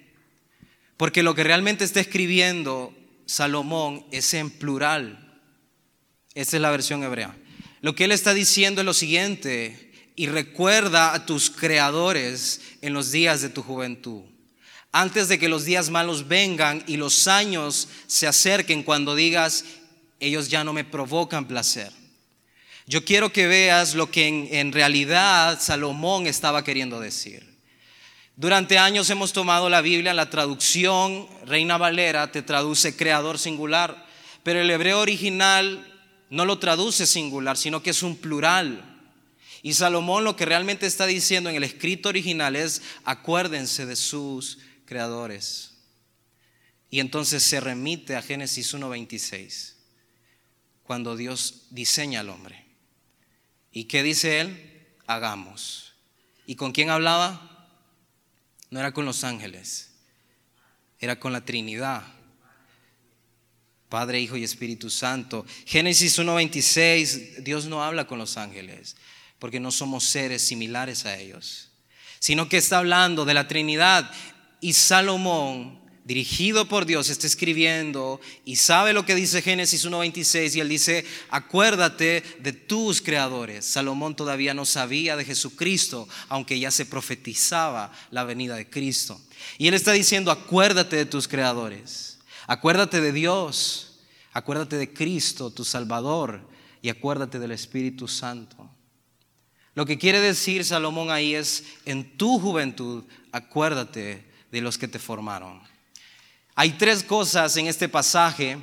Porque 0.97 1.23
lo 1.23 1.35
que 1.35 1.43
realmente 1.43 1.83
está 1.85 1.99
escribiendo 1.99 2.93
Salomón 3.27 4.05
es 4.11 4.33
en 4.33 4.49
plural. 4.49 5.39
Esta 6.33 6.57
es 6.57 6.61
la 6.61 6.71
versión 6.71 7.03
hebrea. 7.03 7.37
Lo 7.81 7.93
que 7.93 8.05
él 8.05 8.11
está 8.11 8.33
diciendo 8.33 8.81
es 8.81 8.85
lo 8.85 8.93
siguiente, 8.93 9.91
y 10.15 10.25
recuerda 10.25 11.13
a 11.13 11.27
tus 11.27 11.51
creadores 11.51 12.61
en 12.81 12.93
los 12.93 13.11
días 13.11 13.41
de 13.41 13.49
tu 13.49 13.61
juventud 13.61 14.23
antes 14.91 15.27
de 15.27 15.37
que 15.37 15.49
los 15.49 15.63
días 15.63 15.89
malos 15.89 16.27
vengan 16.27 16.83
y 16.87 16.97
los 16.97 17.27
años 17.27 17.87
se 18.07 18.25
acerquen 18.25 18.81
cuando 18.81 19.13
digas, 19.13 19.63
ellos 20.19 20.49
ya 20.49 20.63
no 20.63 20.73
me 20.73 20.83
provocan 20.83 21.47
placer. 21.47 21.91
Yo 22.85 23.03
quiero 23.03 23.33
que 23.33 23.47
veas 23.47 23.95
lo 23.95 24.09
que 24.09 24.27
en, 24.59 24.71
realidad 24.71 25.59
Salomón 25.59 26.25
estaba 26.25 26.63
queriendo 26.63 26.99
decir. 26.99 27.45
Durante 28.37 28.77
años 28.77 29.09
hemos 29.09 29.33
tomado 29.33 29.69
la 29.69 29.81
Biblia, 29.81 30.13
la 30.13 30.29
traducción 30.29 31.27
Reina 31.45 31.77
Valera 31.77 32.31
te 32.31 32.41
traduce 32.41 32.95
creador 32.95 33.39
singular, 33.39 34.05
pero 34.43 34.61
el 34.61 34.69
hebreo 34.69 35.01
original 35.01 35.85
no 36.29 36.45
lo 36.45 36.59
traduce 36.59 37.05
singular, 37.05 37.57
sino 37.57 37.83
que 37.83 37.89
es 37.89 38.03
un 38.03 38.15
plural. 38.15 38.97
Y 39.63 39.73
Salomón 39.73 40.23
lo 40.23 40.35
que 40.35 40.45
realmente 40.45 40.85
está 40.85 41.05
diciendo 41.07 41.49
en 41.49 41.57
el 41.57 41.63
escrito 41.63 42.09
original 42.09 42.55
es, 42.55 42.81
acuérdense 43.03 43.85
de 43.85 43.95
sus 43.95 44.59
creadores. 44.85 45.73
Y 46.89 46.99
entonces 47.01 47.43
se 47.43 47.59
remite 47.59 48.15
a 48.15 48.21
Génesis 48.21 48.73
1.26, 48.73 49.73
cuando 50.87 51.17
Dios 51.17 51.65
diseña 51.69 52.21
al 52.21 52.29
hombre. 52.29 52.65
¿Y 53.71 53.83
qué 53.83 54.01
dice 54.01 54.39
él? 54.39 54.87
Hagamos. 55.05 55.93
¿Y 56.47 56.55
con 56.55 56.71
quién 56.71 56.89
hablaba? 56.89 57.67
No 58.69 58.79
era 58.79 58.93
con 58.93 59.05
los 59.05 59.23
ángeles, 59.23 59.91
era 60.99 61.19
con 61.19 61.33
la 61.33 61.43
Trinidad. 61.43 62.03
Padre, 63.89 64.19
Hijo 64.19 64.37
y 64.37 64.43
Espíritu 64.43 64.89
Santo. 64.89 65.45
Génesis 65.65 66.17
1.26, 66.19 67.37
Dios 67.43 67.65
no 67.65 67.83
habla 67.83 68.07
con 68.07 68.17
los 68.17 68.37
ángeles, 68.37 68.95
porque 69.39 69.59
no 69.59 69.71
somos 69.71 70.05
seres 70.05 70.47
similares 70.47 71.05
a 71.05 71.17
ellos, 71.17 71.71
sino 72.19 72.49
que 72.49 72.57
está 72.57 72.79
hablando 72.79 73.25
de 73.25 73.33
la 73.33 73.47
Trinidad. 73.47 74.09
Y 74.59 74.73
Salomón, 74.73 75.86
dirigido 76.07 76.69
por 76.69 76.85
Dios, 76.85 77.09
está 77.09 77.27
escribiendo 77.27 78.21
y 78.45 78.55
sabe 78.55 78.93
lo 78.93 79.05
que 79.05 79.13
dice 79.13 79.41
Génesis 79.41 79.85
1.26 79.85 80.55
y 80.55 80.59
él 80.61 80.69
dice, 80.69 81.05
acuérdate 81.29 82.23
de 82.39 82.53
tus 82.53 83.01
creadores. 83.01 83.65
Salomón 83.65 84.15
todavía 84.15 84.53
no 84.53 84.63
sabía 84.63 85.17
de 85.17 85.25
Jesucristo, 85.25 86.07
aunque 86.29 86.61
ya 86.61 86.71
se 86.71 86.85
profetizaba 86.85 87.91
la 88.09 88.23
venida 88.23 88.55
de 88.55 88.69
Cristo. 88.69 89.19
Y 89.57 89.67
él 89.67 89.73
está 89.73 89.91
diciendo, 89.91 90.31
acuérdate 90.31 90.95
de 90.95 91.05
tus 91.05 91.27
creadores, 91.27 92.19
acuérdate 92.47 93.01
de 93.01 93.11
Dios, 93.11 93.99
acuérdate 94.31 94.77
de 94.77 94.93
Cristo, 94.93 95.51
tu 95.51 95.65
Salvador, 95.65 96.47
y 96.81 96.87
acuérdate 96.87 97.37
del 97.37 97.51
Espíritu 97.51 98.07
Santo. 98.07 98.71
Lo 99.75 99.85
que 99.85 99.97
quiere 99.97 100.21
decir 100.21 100.63
Salomón 100.63 101.11
ahí 101.11 101.35
es, 101.35 101.65
en 101.85 102.15
tu 102.17 102.39
juventud, 102.39 103.03
acuérdate 103.33 104.25
de 104.53 104.61
los 104.61 104.77
que 104.77 104.87
te 104.87 104.99
formaron. 104.99 105.61
Hay 106.59 106.71
tres 106.71 107.03
cosas 107.03 107.55
en 107.57 107.67
este 107.67 107.87
pasaje 107.87 108.57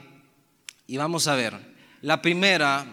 y 0.88 0.96
vamos 0.96 1.28
a 1.28 1.36
ver. 1.36 1.56
La 2.02 2.20
primera, 2.20 2.84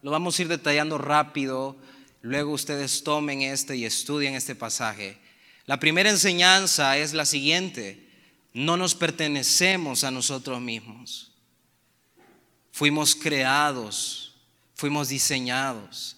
lo 0.00 0.10
vamos 0.10 0.38
a 0.38 0.42
ir 0.42 0.48
detallando 0.48 0.96
rápido, 0.96 1.76
luego 2.22 2.52
ustedes 2.52 3.04
tomen 3.04 3.42
este 3.42 3.76
y 3.76 3.84
estudien 3.84 4.34
este 4.34 4.54
pasaje. 4.54 5.18
La 5.66 5.78
primera 5.78 6.08
enseñanza 6.08 6.96
es 6.96 7.12
la 7.12 7.26
siguiente, 7.26 8.08
no 8.54 8.78
nos 8.78 8.94
pertenecemos 8.94 10.04
a 10.04 10.10
nosotros 10.10 10.58
mismos. 10.58 11.32
Fuimos 12.72 13.14
creados, 13.14 14.36
fuimos 14.74 15.10
diseñados. 15.10 16.16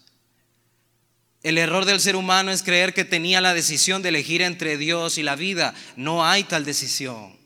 El 1.43 1.59
error 1.59 1.87
del 1.87 1.99
ser 1.99 2.15
humano 2.15 2.53
es 2.53 2.63
creer 2.63 2.95
que 2.95 3.05
tenía 3.05 3.41
la 3.41 3.53
decisión 3.53 4.01
de 4.01 4.11
elegir 4.11 4.43
entre 4.43 4.77
Dios 4.77 5.19
y 5.19 5.25
la 5.25 5.35
vida. 5.35 5.75
No 5.97 6.25
hay 6.25 6.45
tal 6.45 6.65
decisión. 6.65 7.38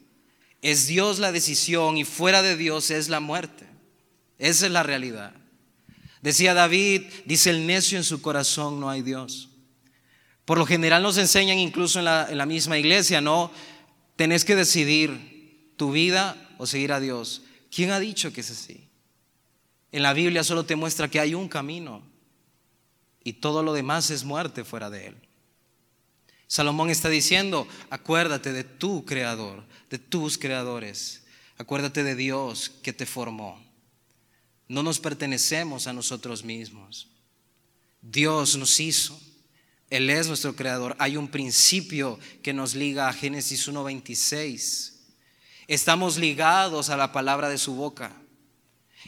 Es 0.62 0.86
Dios 0.86 1.18
la 1.18 1.32
decisión 1.32 1.98
y 1.98 2.04
fuera 2.04 2.40
de 2.40 2.56
Dios 2.56 2.90
es 2.90 3.08
la 3.08 3.20
muerte. 3.20 3.66
Esa 4.38 4.66
es 4.66 4.72
la 4.72 4.82
realidad. 4.82 5.34
Decía 6.22 6.54
David, 6.54 7.02
dice 7.24 7.50
el 7.50 7.66
necio 7.66 7.98
en 7.98 8.04
su 8.04 8.22
corazón 8.22 8.78
no 8.78 8.88
hay 8.88 9.02
Dios. 9.02 9.50
Por 10.44 10.58
lo 10.58 10.66
general 10.66 11.02
nos 11.02 11.18
enseñan 11.18 11.58
incluso 11.58 11.98
en 11.98 12.04
la, 12.04 12.46
misma 12.46 12.78
iglesia, 12.78 13.20
no, 13.20 13.50
tenés 14.16 14.44
que 14.44 14.56
decidir 14.56 15.72
tu 15.76 15.90
vida 15.90 16.36
o 16.58 16.66
seguir 16.66 16.92
a 16.92 17.00
Dios. 17.00 17.42
¿Quién 17.74 17.90
ha 17.90 17.98
dicho 17.98 18.32
que 18.32 18.42
es 18.42 18.50
así? 18.50 18.88
En 19.90 20.02
la 20.02 20.12
Biblia 20.12 20.44
solo 20.44 20.64
te 20.64 20.76
muestra 20.76 21.08
que 21.08 21.20
hay 21.20 21.34
un 21.34 21.48
camino 21.48 22.02
y 23.24 23.34
todo 23.34 23.62
lo 23.62 23.72
demás 23.72 24.10
es 24.10 24.24
muerte 24.24 24.64
fuera 24.64 24.90
de 24.90 25.08
él. 25.08 25.21
Salomón 26.52 26.90
está 26.90 27.08
diciendo, 27.08 27.66
acuérdate 27.88 28.52
de 28.52 28.62
tu 28.62 29.06
creador, 29.06 29.64
de 29.88 29.98
tus 29.98 30.36
creadores, 30.36 31.22
acuérdate 31.56 32.04
de 32.04 32.14
Dios 32.14 32.70
que 32.82 32.92
te 32.92 33.06
formó. 33.06 33.58
No 34.68 34.82
nos 34.82 35.00
pertenecemos 35.00 35.86
a 35.86 35.94
nosotros 35.94 36.44
mismos. 36.44 37.08
Dios 38.02 38.58
nos 38.58 38.80
hizo. 38.80 39.18
Él 39.88 40.10
es 40.10 40.28
nuestro 40.28 40.54
creador. 40.54 40.94
Hay 40.98 41.16
un 41.16 41.28
principio 41.28 42.18
que 42.42 42.52
nos 42.52 42.74
liga 42.74 43.08
a 43.08 43.14
Génesis 43.14 43.66
1.26. 43.66 44.92
Estamos 45.68 46.18
ligados 46.18 46.90
a 46.90 46.98
la 46.98 47.12
palabra 47.12 47.48
de 47.48 47.56
su 47.56 47.76
boca. 47.76 48.12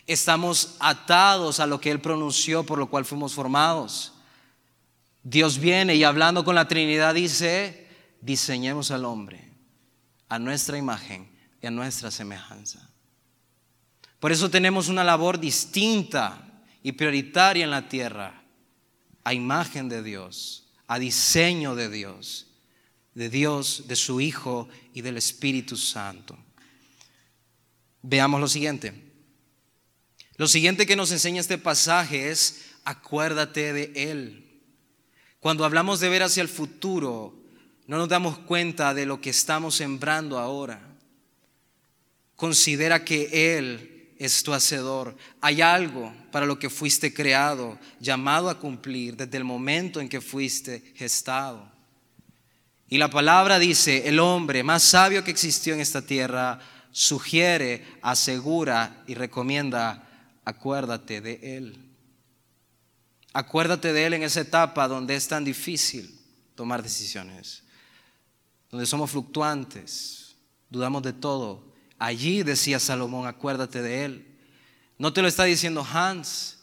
Estamos 0.06 0.76
atados 0.78 1.60
a 1.60 1.66
lo 1.66 1.78
que 1.78 1.90
Él 1.90 2.00
pronunció, 2.00 2.64
por 2.64 2.78
lo 2.78 2.88
cual 2.88 3.04
fuimos 3.04 3.34
formados. 3.34 4.13
Dios 5.24 5.58
viene 5.58 5.96
y 5.96 6.04
hablando 6.04 6.44
con 6.44 6.54
la 6.54 6.68
Trinidad 6.68 7.14
dice, 7.14 7.88
diseñemos 8.20 8.90
al 8.90 9.06
hombre 9.06 9.50
a 10.28 10.38
nuestra 10.38 10.76
imagen 10.76 11.28
y 11.62 11.66
a 11.66 11.70
nuestra 11.70 12.10
semejanza. 12.10 12.90
Por 14.20 14.32
eso 14.32 14.50
tenemos 14.50 14.88
una 14.88 15.02
labor 15.02 15.40
distinta 15.40 16.62
y 16.82 16.92
prioritaria 16.92 17.64
en 17.64 17.70
la 17.70 17.88
tierra, 17.88 18.42
a 19.24 19.32
imagen 19.32 19.88
de 19.88 20.02
Dios, 20.02 20.68
a 20.86 20.98
diseño 20.98 21.74
de 21.74 21.88
Dios, 21.88 22.48
de 23.14 23.30
Dios, 23.30 23.84
de 23.88 23.96
su 23.96 24.20
Hijo 24.20 24.68
y 24.92 25.00
del 25.00 25.16
Espíritu 25.16 25.78
Santo. 25.78 26.36
Veamos 28.02 28.40
lo 28.40 28.48
siguiente. 28.48 28.92
Lo 30.36 30.48
siguiente 30.48 30.84
que 30.84 30.96
nos 30.96 31.12
enseña 31.12 31.40
este 31.40 31.56
pasaje 31.56 32.30
es, 32.30 32.72
acuérdate 32.84 33.72
de 33.72 34.10
Él. 34.10 34.43
Cuando 35.44 35.66
hablamos 35.66 36.00
de 36.00 36.08
ver 36.08 36.22
hacia 36.22 36.40
el 36.40 36.48
futuro, 36.48 37.34
no 37.86 37.98
nos 37.98 38.08
damos 38.08 38.38
cuenta 38.38 38.94
de 38.94 39.04
lo 39.04 39.20
que 39.20 39.28
estamos 39.28 39.74
sembrando 39.74 40.38
ahora. 40.38 40.80
Considera 42.34 43.04
que 43.04 43.58
Él 43.58 44.14
es 44.18 44.42
tu 44.42 44.54
hacedor. 44.54 45.14
Hay 45.42 45.60
algo 45.60 46.14
para 46.32 46.46
lo 46.46 46.58
que 46.58 46.70
fuiste 46.70 47.12
creado, 47.12 47.78
llamado 48.00 48.48
a 48.48 48.58
cumplir 48.58 49.18
desde 49.18 49.36
el 49.36 49.44
momento 49.44 50.00
en 50.00 50.08
que 50.08 50.22
fuiste 50.22 50.82
gestado. 50.96 51.70
Y 52.88 52.96
la 52.96 53.10
palabra 53.10 53.58
dice, 53.58 54.08
el 54.08 54.20
hombre 54.20 54.62
más 54.62 54.82
sabio 54.82 55.24
que 55.24 55.30
existió 55.30 55.74
en 55.74 55.80
esta 55.80 56.00
tierra 56.00 56.58
sugiere, 56.90 57.84
asegura 58.00 59.04
y 59.06 59.12
recomienda 59.12 60.08
acuérdate 60.46 61.20
de 61.20 61.58
Él. 61.58 61.93
Acuérdate 63.34 63.92
de 63.92 64.06
Él 64.06 64.14
en 64.14 64.22
esa 64.22 64.42
etapa 64.42 64.86
donde 64.86 65.16
es 65.16 65.26
tan 65.26 65.44
difícil 65.44 66.18
tomar 66.54 66.84
decisiones, 66.84 67.64
donde 68.70 68.86
somos 68.86 69.10
fluctuantes, 69.10 70.36
dudamos 70.70 71.02
de 71.02 71.12
todo. 71.12 71.74
Allí 71.98 72.44
decía 72.44 72.78
Salomón, 72.78 73.26
acuérdate 73.26 73.82
de 73.82 74.04
Él. 74.04 74.38
No 74.98 75.12
te 75.12 75.20
lo 75.20 75.26
está 75.26 75.42
diciendo 75.42 75.84
Hans, 75.92 76.58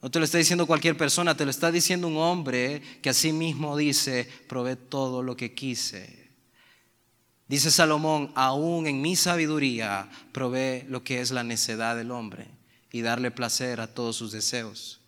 no 0.00 0.10
te 0.10 0.18
lo 0.18 0.24
está 0.24 0.38
diciendo 0.38 0.66
cualquier 0.66 0.96
persona, 0.96 1.36
te 1.36 1.44
lo 1.44 1.50
está 1.50 1.70
diciendo 1.70 2.08
un 2.08 2.16
hombre 2.16 2.80
que 3.02 3.10
así 3.10 3.30
mismo 3.30 3.76
dice, 3.76 4.26
probé 4.48 4.76
todo 4.76 5.22
lo 5.22 5.36
que 5.36 5.54
quise. 5.54 6.30
Dice 7.46 7.70
Salomón, 7.70 8.32
aún 8.36 8.86
en 8.86 9.02
mi 9.02 9.16
sabiduría 9.16 10.08
probé 10.32 10.86
lo 10.88 11.04
que 11.04 11.20
es 11.20 11.30
la 11.30 11.44
necedad 11.44 11.94
del 11.94 12.10
hombre 12.10 12.46
y 12.90 13.02
darle 13.02 13.30
placer 13.30 13.82
a 13.82 13.92
todos 13.92 14.16
sus 14.16 14.32
deseos. 14.32 14.99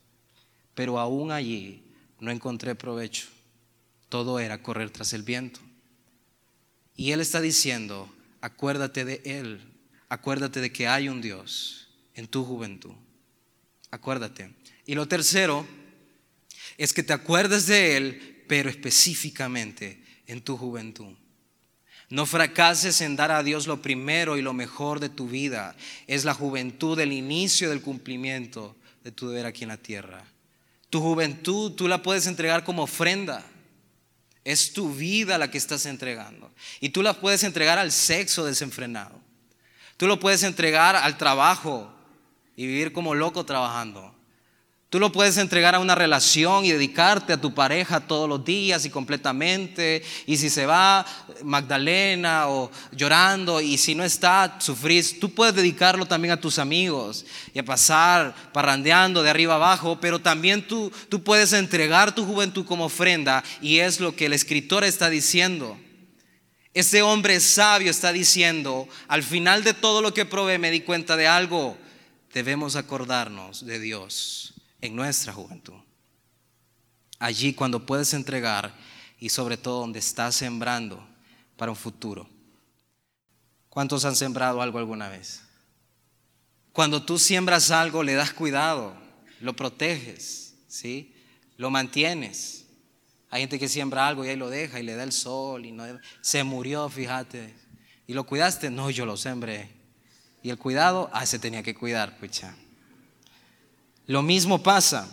Pero 0.74 0.98
aún 0.98 1.30
allí 1.30 1.82
no 2.20 2.30
encontré 2.30 2.74
provecho. 2.74 3.26
Todo 4.08 4.38
era 4.38 4.62
correr 4.62 4.90
tras 4.90 5.12
el 5.12 5.22
viento. 5.22 5.60
Y 6.96 7.12
Él 7.12 7.20
está 7.20 7.40
diciendo, 7.40 8.12
acuérdate 8.40 9.04
de 9.04 9.22
Él, 9.24 9.60
acuérdate 10.08 10.60
de 10.60 10.72
que 10.72 10.86
hay 10.86 11.08
un 11.08 11.20
Dios 11.20 11.88
en 12.14 12.28
tu 12.28 12.44
juventud. 12.44 12.92
Acuérdate. 13.90 14.54
Y 14.86 14.94
lo 14.94 15.08
tercero 15.08 15.66
es 16.76 16.92
que 16.92 17.02
te 17.02 17.12
acuerdes 17.12 17.66
de 17.66 17.96
Él, 17.96 18.44
pero 18.48 18.70
específicamente 18.70 20.02
en 20.26 20.42
tu 20.42 20.56
juventud. 20.56 21.14
No 22.08 22.26
fracases 22.26 23.00
en 23.00 23.16
dar 23.16 23.30
a 23.30 23.42
Dios 23.42 23.66
lo 23.66 23.80
primero 23.80 24.36
y 24.36 24.42
lo 24.42 24.52
mejor 24.52 25.00
de 25.00 25.08
tu 25.08 25.28
vida. 25.28 25.74
Es 26.06 26.24
la 26.24 26.34
juventud 26.34 26.98
el 27.00 27.12
inicio 27.12 27.70
del 27.70 27.80
cumplimiento 27.80 28.76
de 29.02 29.12
tu 29.12 29.28
deber 29.28 29.46
aquí 29.46 29.62
en 29.62 29.68
la 29.68 29.78
tierra. 29.78 30.22
Tu 30.92 31.00
juventud 31.00 31.72
tú 31.72 31.88
la 31.88 32.02
puedes 32.02 32.26
entregar 32.26 32.64
como 32.64 32.82
ofrenda. 32.82 33.42
Es 34.44 34.74
tu 34.74 34.92
vida 34.92 35.38
la 35.38 35.50
que 35.50 35.56
estás 35.56 35.86
entregando. 35.86 36.52
Y 36.80 36.90
tú 36.90 37.02
la 37.02 37.14
puedes 37.14 37.44
entregar 37.44 37.78
al 37.78 37.90
sexo 37.90 38.44
desenfrenado. 38.44 39.18
Tú 39.96 40.06
lo 40.06 40.20
puedes 40.20 40.42
entregar 40.42 40.94
al 40.94 41.16
trabajo 41.16 41.90
y 42.56 42.66
vivir 42.66 42.92
como 42.92 43.14
loco 43.14 43.46
trabajando. 43.46 44.14
Tú 44.92 45.00
lo 45.00 45.10
puedes 45.10 45.38
entregar 45.38 45.74
a 45.74 45.78
una 45.78 45.94
relación 45.94 46.66
y 46.66 46.72
dedicarte 46.72 47.32
a 47.32 47.40
tu 47.40 47.54
pareja 47.54 48.00
todos 48.00 48.28
los 48.28 48.44
días 48.44 48.84
y 48.84 48.90
completamente. 48.90 50.02
Y 50.26 50.36
si 50.36 50.50
se 50.50 50.66
va 50.66 51.06
Magdalena 51.42 52.48
o 52.48 52.70
llorando 52.94 53.62
y 53.62 53.78
si 53.78 53.94
no 53.94 54.04
está, 54.04 54.58
sufrís. 54.60 55.18
Tú 55.18 55.34
puedes 55.34 55.54
dedicarlo 55.54 56.04
también 56.04 56.32
a 56.32 56.40
tus 56.40 56.58
amigos 56.58 57.24
y 57.54 57.58
a 57.58 57.64
pasar 57.64 58.34
parrandeando 58.52 59.22
de 59.22 59.30
arriba 59.30 59.54
abajo. 59.54 59.98
Pero 59.98 60.18
también 60.18 60.68
tú, 60.68 60.92
tú 61.08 61.22
puedes 61.22 61.54
entregar 61.54 62.14
tu 62.14 62.26
juventud 62.26 62.66
como 62.66 62.84
ofrenda 62.84 63.42
y 63.62 63.78
es 63.78 63.98
lo 63.98 64.14
que 64.14 64.26
el 64.26 64.34
escritor 64.34 64.84
está 64.84 65.08
diciendo. 65.08 65.78
Ese 66.74 67.00
hombre 67.00 67.40
sabio 67.40 67.90
está 67.90 68.12
diciendo, 68.12 68.86
al 69.08 69.22
final 69.22 69.64
de 69.64 69.72
todo 69.72 70.02
lo 70.02 70.12
que 70.12 70.26
probé 70.26 70.58
me 70.58 70.70
di 70.70 70.82
cuenta 70.82 71.16
de 71.16 71.28
algo. 71.28 71.78
Debemos 72.34 72.76
acordarnos 72.76 73.64
de 73.64 73.78
Dios 73.78 74.52
en 74.82 74.94
nuestra 74.94 75.32
juventud. 75.32 75.80
Allí 77.18 77.54
cuando 77.54 77.86
puedes 77.86 78.12
entregar 78.12 78.74
y 79.18 79.30
sobre 79.30 79.56
todo 79.56 79.80
donde 79.80 80.00
estás 80.00 80.34
sembrando 80.34 81.06
para 81.56 81.70
un 81.70 81.76
futuro. 81.76 82.28
¿Cuántos 83.68 84.04
han 84.04 84.16
sembrado 84.16 84.60
algo 84.60 84.78
alguna 84.78 85.08
vez? 85.08 85.42
Cuando 86.72 87.04
tú 87.04 87.18
siembras 87.18 87.70
algo, 87.70 88.02
le 88.02 88.14
das 88.14 88.32
cuidado, 88.32 88.94
lo 89.40 89.54
proteges, 89.54 90.54
¿sí? 90.68 91.14
Lo 91.56 91.70
mantienes. 91.70 92.66
Hay 93.30 93.42
gente 93.42 93.58
que 93.58 93.68
siembra 93.68 94.08
algo 94.08 94.24
y 94.24 94.28
ahí 94.28 94.36
lo 94.36 94.50
deja 94.50 94.80
y 94.80 94.82
le 94.82 94.94
da 94.94 95.04
el 95.04 95.12
sol 95.12 95.64
y 95.64 95.72
no, 95.72 95.84
se 96.20 96.44
murió, 96.44 96.88
fíjate. 96.88 97.54
¿Y 98.06 98.14
lo 98.14 98.24
cuidaste? 98.24 98.70
No, 98.70 98.90
yo 98.90 99.06
lo 99.06 99.16
sembré. 99.16 99.70
Y 100.42 100.50
el 100.50 100.58
cuidado, 100.58 101.08
ah, 101.12 101.24
se 101.24 101.38
tenía 101.38 101.62
que 101.62 101.74
cuidar, 101.74 102.18
pucha. 102.18 102.54
Lo 104.06 104.22
mismo 104.22 104.62
pasa. 104.62 105.08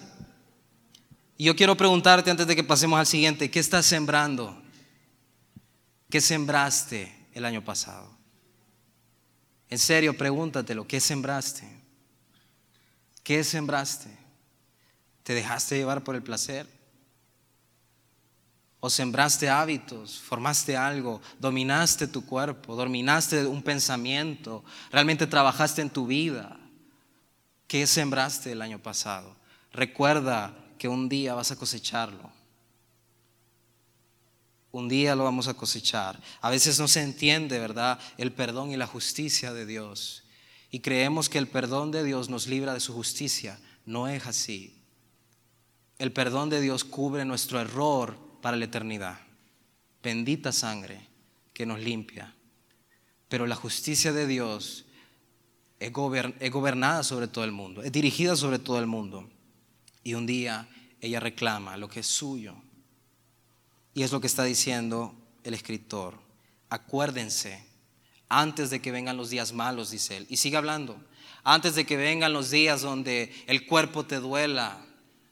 Y 1.38 1.46
yo 1.46 1.56
quiero 1.56 1.78
preguntarte 1.78 2.30
antes 2.32 2.48
de 2.48 2.56
que 2.56 2.64
pasemos 2.64 3.00
al 3.00 3.08
siguiente, 3.08 3.50
¿qué 3.50 3.60
estás 3.60 3.86
sembrando? 3.86 4.62
¿Qué 6.10 6.22
sembraste 6.22 7.28
el 7.34 7.46
año 7.46 7.64
pasado? 7.64 8.10
En 9.70 9.80
serio, 9.80 10.18
pregúntatelo, 10.18 10.88
¿qué 10.88 11.00
sembraste? 11.00 11.64
¿Qué 13.24 13.44
sembraste? 13.44 14.10
¿Te 15.24 15.34
dejaste 15.34 15.78
llevar 15.78 16.04
por 16.04 16.16
el 16.16 16.24
placer? 16.24 16.68
¿O 18.80 18.90
sembraste 18.90 19.50
hábitos, 19.50 20.20
formaste 20.20 20.76
algo, 20.76 21.22
dominaste 21.40 22.08
tu 22.08 22.26
cuerpo, 22.26 22.76
dominaste 22.76 23.46
un 23.46 23.62
pensamiento, 23.62 24.64
realmente 24.92 25.28
trabajaste 25.28 25.82
en 25.82 25.90
tu 25.90 26.08
vida? 26.08 26.59
¿Qué 27.70 27.86
sembraste 27.86 28.52
el 28.52 28.64
año 28.64 28.80
pasado? 28.80 29.38
Recuerda 29.72 30.58
que 30.80 30.88
un 30.88 31.08
día 31.08 31.36
vas 31.36 31.52
a 31.52 31.56
cosecharlo. 31.56 32.32
Un 34.72 34.90
día 34.90 35.16
lo 35.16 35.24
vamos 35.24 35.48
a 35.48 35.54
cosechar. 35.54 36.20
A 36.42 36.50
veces 36.50 36.80
no 36.80 36.88
se 36.88 37.04
entiende, 37.04 37.60
¿verdad? 37.60 38.00
El 38.18 38.32
perdón 38.32 38.72
y 38.72 38.78
la 38.78 38.88
justicia 38.88 39.54
de 39.54 39.68
Dios. 39.68 40.24
Y 40.72 40.80
creemos 40.80 41.30
que 41.30 41.38
el 41.38 41.48
perdón 41.48 41.92
de 41.92 42.04
Dios 42.04 42.28
nos 42.28 42.48
libra 42.48 42.74
de 42.74 42.80
su 42.80 42.92
justicia. 42.92 43.60
No 43.86 44.08
es 44.08 44.26
así. 44.26 44.76
El 46.00 46.12
perdón 46.12 46.50
de 46.50 46.62
Dios 46.62 46.84
cubre 46.84 47.24
nuestro 47.24 47.62
error 47.62 48.18
para 48.42 48.58
la 48.58 48.66
eternidad. 48.66 49.20
Bendita 50.02 50.52
sangre 50.52 51.08
que 51.54 51.68
nos 51.68 51.80
limpia. 51.80 52.34
Pero 53.28 53.46
la 53.46 53.56
justicia 53.56 54.12
de 54.12 54.26
Dios 54.26 54.86
es, 55.80 55.92
gobernada 55.94 57.04
sobre 57.04 57.28
todo 57.28 57.46
el 57.46 57.52
mundo, 57.52 57.82
es 57.82 57.92
dirigida 57.92 58.36
sobre 58.36 58.60
todo 58.60 58.80
el 58.80 58.88
mundo. 58.88 59.30
Y 60.04 60.14
un 60.14 60.26
día 60.26 60.68
ella 61.02 61.20
reclama 61.20 61.78
lo 61.78 61.90
que 61.90 62.02
es 62.02 62.08
suyo. 62.08 62.56
Y 63.94 64.04
es 64.04 64.12
lo 64.12 64.22
que 64.22 64.28
está 64.28 64.44
diciendo 64.44 65.16
el 65.44 65.54
escritor. 65.54 66.20
Acuérdense, 66.70 67.64
antes 68.28 68.70
de 68.70 68.82
que 68.82 68.92
vengan 68.92 69.18
los 69.18 69.30
días 69.30 69.54
malos, 69.54 69.92
dice 69.92 70.18
él. 70.18 70.28
Y 70.30 70.38
sigue 70.38 70.58
hablando. 70.58 71.02
Antes 71.44 71.76
de 71.76 71.86
que 71.86 71.98
vengan 71.98 72.34
los 72.34 72.52
días 72.52 72.82
donde 72.82 73.34
el 73.48 73.66
cuerpo 73.66 74.06
te 74.06 74.18
duela, 74.18 74.86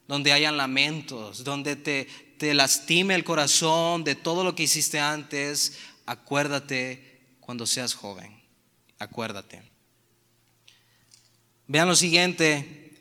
donde 0.07 0.31
hayan 0.31 0.57
lamentos, 0.57 1.43
donde 1.43 1.75
te, 1.75 2.05
te 2.37 2.53
lastime 2.53 3.13
el 3.15 3.23
corazón 3.23 4.03
de 4.03 4.15
todo 4.15 4.43
lo 4.43 4.55
que 4.55 4.63
hiciste 4.63 4.99
antes, 4.99 5.77
acuérdate 6.05 7.35
cuando 7.41 7.65
seas 7.65 7.93
joven. 7.93 8.41
Acuérdate. 8.99 9.66
Vean 11.67 11.87
lo 11.87 11.95
siguiente, 11.95 12.93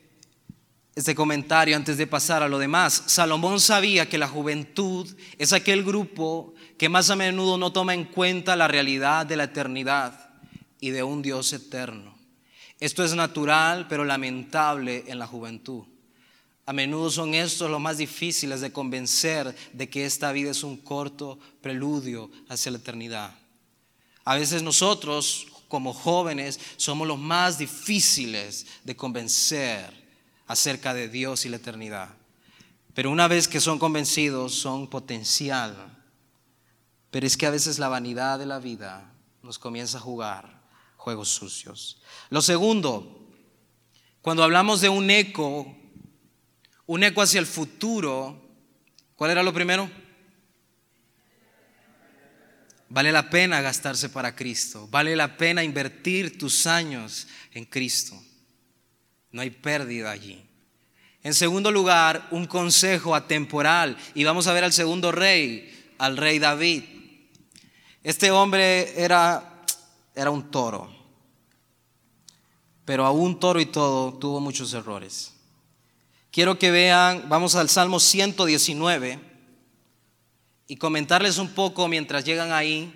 este 0.93 1.15
comentario 1.15 1.75
antes 1.75 1.97
de 1.97 2.05
pasar 2.05 2.43
a 2.43 2.49
lo 2.49 2.59
demás. 2.59 3.03
Salomón 3.05 3.61
sabía 3.61 4.09
que 4.09 4.17
la 4.17 4.27
juventud 4.27 5.07
es 5.37 5.53
aquel 5.53 5.83
grupo 5.83 6.53
que 6.77 6.89
más 6.89 7.09
a 7.09 7.15
menudo 7.15 7.57
no 7.57 7.71
toma 7.71 7.93
en 7.93 8.03
cuenta 8.03 8.57
la 8.57 8.67
realidad 8.67 9.25
de 9.25 9.37
la 9.37 9.45
eternidad 9.45 10.31
y 10.81 10.89
de 10.89 11.03
un 11.03 11.21
Dios 11.21 11.53
eterno. 11.53 12.17
Esto 12.79 13.05
es 13.05 13.15
natural, 13.15 13.87
pero 13.87 14.03
lamentable 14.03 15.05
en 15.07 15.17
la 15.17 15.27
juventud. 15.27 15.85
A 16.65 16.73
menudo 16.73 17.09
son 17.09 17.33
estos 17.33 17.71
los 17.71 17.79
más 17.79 17.97
difíciles 17.97 18.59
de 18.59 18.73
convencer 18.73 19.55
de 19.71 19.89
que 19.89 20.05
esta 20.05 20.33
vida 20.33 20.51
es 20.51 20.63
un 20.63 20.75
corto 20.75 21.39
preludio 21.61 22.29
hacia 22.49 22.73
la 22.73 22.79
eternidad. 22.79 23.33
A 24.25 24.35
veces 24.35 24.61
nosotros, 24.61 25.47
como 25.67 25.93
jóvenes 25.93 26.59
somos 26.77 27.07
los 27.07 27.19
más 27.19 27.57
difíciles 27.57 28.65
de 28.83 28.95
convencer 28.95 30.07
acerca 30.47 30.93
de 30.93 31.09
Dios 31.09 31.45
y 31.45 31.49
la 31.49 31.57
eternidad. 31.57 32.09
Pero 32.93 33.11
una 33.11 33.27
vez 33.27 33.47
que 33.47 33.61
son 33.61 33.77
convencidos, 33.77 34.55
son 34.55 34.87
potencial. 34.87 36.03
Pero 37.11 37.27
es 37.27 37.37
que 37.37 37.45
a 37.45 37.51
veces 37.51 37.79
la 37.79 37.89
vanidad 37.89 38.39
de 38.39 38.45
la 38.45 38.59
vida 38.59 39.13
nos 39.43 39.59
comienza 39.59 39.97
a 39.97 40.01
jugar 40.01 40.61
juegos 40.95 41.29
sucios. 41.29 42.01
Lo 42.29 42.41
segundo, 42.41 43.27
cuando 44.21 44.43
hablamos 44.43 44.81
de 44.81 44.89
un 44.89 45.09
eco, 45.09 45.75
un 46.85 47.03
eco 47.03 47.21
hacia 47.21 47.39
el 47.39 47.45
futuro, 47.45 48.41
¿cuál 49.15 49.31
era 49.31 49.43
lo 49.43 49.53
primero? 49.53 49.89
Vale 52.89 53.11
la 53.11 53.29
pena 53.29 53.61
gastarse 53.61 54.09
para 54.09 54.35
Cristo. 54.35 54.87
Vale 54.89 55.15
la 55.15 55.35
pena 55.37 55.63
invertir 55.63 56.37
tus 56.37 56.65
años 56.67 57.27
en 57.51 57.65
Cristo. 57.65 58.15
No 59.31 59.41
hay 59.41 59.49
pérdida 59.49 60.11
allí. 60.11 60.43
En 61.21 61.33
segundo 61.33 61.71
lugar, 61.71 62.27
un 62.31 62.45
consejo 62.45 63.13
atemporal. 63.13 63.97
Y 64.13 64.23
vamos 64.23 64.47
a 64.47 64.53
ver 64.53 64.63
al 64.63 64.71
segundo 64.71 65.11
rey, 65.11 65.93
al 65.97 66.15
rey 66.15 66.39
David. 66.39 66.83
Este 68.03 68.31
hombre 68.31 68.93
era, 69.01 69.63
era 70.15 70.31
un 70.31 70.49
toro. 70.49 70.89
Pero 72.85 73.05
a 73.05 73.11
un 73.11 73.37
toro 73.37 73.59
y 73.59 73.65
todo 73.65 74.13
tuvo 74.13 74.39
muchos 74.39 74.73
errores. 74.73 75.33
Quiero 76.31 76.57
que 76.57 76.71
vean, 76.71 77.27
vamos 77.27 77.55
al 77.55 77.67
Salmo 77.67 77.99
119 77.99 79.26
y 80.67 80.75
comentarles 80.75 81.37
un 81.37 81.49
poco 81.49 81.87
mientras 81.87 82.23
llegan 82.23 82.51
ahí. 82.51 82.93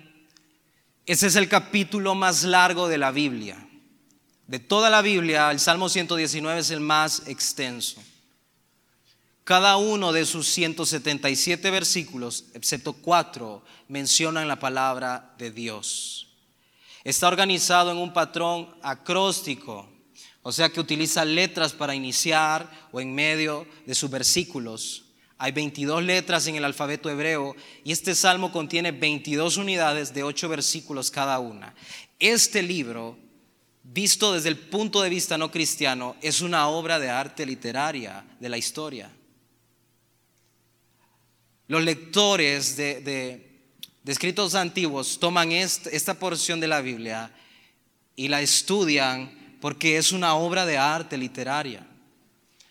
Ese 1.06 1.26
es 1.26 1.36
el 1.36 1.48
capítulo 1.48 2.14
más 2.14 2.44
largo 2.44 2.88
de 2.88 2.98
la 2.98 3.10
Biblia. 3.10 3.66
De 4.46 4.58
toda 4.58 4.90
la 4.90 5.02
Biblia, 5.02 5.50
el 5.50 5.60
Salmo 5.60 5.88
119 5.88 6.60
es 6.60 6.70
el 6.70 6.80
más 6.80 7.26
extenso. 7.26 8.02
Cada 9.44 9.76
uno 9.76 10.12
de 10.12 10.24
sus 10.24 10.46
177 10.48 11.70
versículos, 11.70 12.44
excepto 12.54 12.92
cuatro, 12.92 13.64
mencionan 13.88 14.46
la 14.46 14.60
palabra 14.60 15.34
de 15.38 15.50
Dios. 15.50 16.28
Está 17.02 17.26
organizado 17.26 17.90
en 17.90 17.96
un 17.96 18.12
patrón 18.12 18.68
acróstico, 18.82 19.88
o 20.42 20.52
sea 20.52 20.68
que 20.68 20.78
utiliza 20.78 21.24
letras 21.24 21.72
para 21.72 21.94
iniciar 21.94 22.70
o 22.92 23.00
en 23.00 23.12
medio 23.12 23.66
de 23.86 23.94
sus 23.94 24.10
versículos. 24.10 25.01
Hay 25.42 25.50
22 25.50 26.04
letras 26.04 26.46
en 26.46 26.54
el 26.54 26.64
alfabeto 26.64 27.10
hebreo 27.10 27.56
y 27.82 27.90
este 27.90 28.14
salmo 28.14 28.52
contiene 28.52 28.92
22 28.92 29.56
unidades 29.56 30.14
de 30.14 30.22
8 30.22 30.48
versículos 30.48 31.10
cada 31.10 31.40
una. 31.40 31.74
Este 32.20 32.62
libro, 32.62 33.18
visto 33.82 34.34
desde 34.34 34.50
el 34.50 34.56
punto 34.56 35.02
de 35.02 35.10
vista 35.10 35.36
no 35.36 35.50
cristiano, 35.50 36.14
es 36.22 36.42
una 36.42 36.68
obra 36.68 37.00
de 37.00 37.10
arte 37.10 37.44
literaria 37.44 38.24
de 38.38 38.48
la 38.48 38.56
historia. 38.56 39.10
Los 41.66 41.82
lectores 41.82 42.76
de, 42.76 43.66
escritos 44.06 44.54
antiguos 44.54 45.18
toman 45.18 45.50
esta 45.50 46.14
porción 46.20 46.60
de 46.60 46.68
la 46.68 46.80
Biblia 46.82 47.34
y 48.14 48.28
la 48.28 48.42
estudian 48.42 49.56
porque 49.60 49.96
es 49.96 50.12
una 50.12 50.34
obra 50.34 50.66
de 50.66 50.78
arte 50.78 51.18
literaria. 51.18 51.84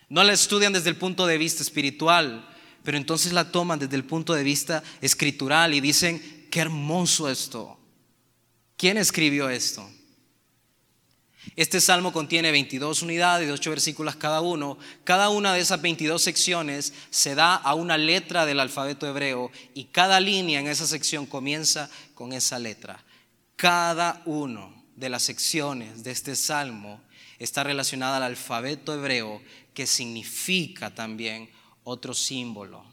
No 0.08 0.24
la 0.24 0.32
estudian 0.32 0.72
desde 0.72 0.90
el 0.90 0.96
punto 0.96 1.28
de 1.28 1.38
vista 1.38 1.64
espiritual, 1.64 2.48
pero 2.84 2.98
entonces 2.98 3.34
la 3.34 3.52
toman 3.52 3.80
desde 3.80 3.96
el 3.96 4.06
punto 4.06 4.34
de 4.34 4.44
vista 4.44 4.84
escritural 5.02 5.74
y 5.74 5.82
dicen, 5.82 6.48
qué 6.50 6.60
hermoso 6.60 7.30
esto. 7.30 7.78
¿Quién 8.78 8.98
escribió 8.98 9.50
esto? 9.50 9.90
Este 11.56 11.82
salmo 11.82 12.14
contiene 12.14 12.52
22 12.52 13.02
unidades 13.02 13.48
de 13.48 13.54
8 13.54 13.70
versículos 13.72 14.16
cada 14.16 14.42
uno. 14.42 14.78
Cada 15.04 15.30
una 15.30 15.54
de 15.54 15.60
esas 15.60 15.82
22 15.82 16.22
secciones 16.22 16.94
se 17.10 17.36
da 17.36 17.56
a 17.56 17.74
una 17.74 17.98
letra 17.98 18.46
del 18.46 18.60
alfabeto 18.60 19.08
hebreo 19.08 19.52
y 19.74 19.86
cada 19.86 20.20
línea 20.20 20.60
en 20.60 20.68
esa 20.68 20.86
sección 20.86 21.26
comienza 21.26 21.90
con 22.14 22.32
esa 22.34 22.60
letra. 22.60 23.04
Cada 23.56 24.22
uno 24.26 24.86
de 24.96 25.10
las 25.10 25.24
secciones 25.24 26.04
de 26.04 26.12
este 26.12 26.36
salmo 26.36 27.02
está 27.40 27.64
relacionada 27.64 28.18
al 28.18 28.24
alfabeto 28.24 28.94
hebreo 28.94 29.42
que 29.74 29.88
significa 29.88 30.94
también 30.94 31.50
otro 31.84 32.14
símbolo. 32.14 32.86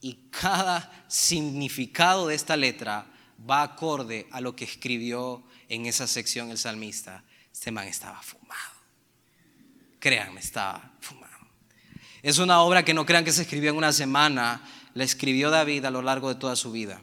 Y 0.00 0.28
cada 0.30 1.04
significado 1.08 2.26
de 2.26 2.34
esta 2.34 2.56
letra 2.56 3.06
va 3.48 3.62
acorde 3.62 4.26
a 4.30 4.40
lo 4.40 4.56
que 4.56 4.64
escribió 4.64 5.42
en 5.68 5.86
esa 5.86 6.06
sección 6.06 6.50
el 6.50 6.58
salmista. 6.58 7.24
Este 7.52 7.70
man 7.70 7.86
estaba 7.86 8.20
fumado. 8.22 8.72
Créanme, 9.98 10.40
estaba 10.40 10.92
fumado. 11.00 11.32
Es 12.22 12.38
una 12.38 12.60
obra 12.60 12.84
que 12.84 12.94
no 12.94 13.06
crean 13.06 13.24
que 13.24 13.32
se 13.32 13.42
escribió 13.42 13.70
en 13.70 13.76
una 13.76 13.92
semana, 13.92 14.62
la 14.94 15.04
escribió 15.04 15.50
David 15.50 15.84
a 15.84 15.90
lo 15.90 16.02
largo 16.02 16.28
de 16.28 16.36
toda 16.36 16.56
su 16.56 16.72
vida. 16.72 17.00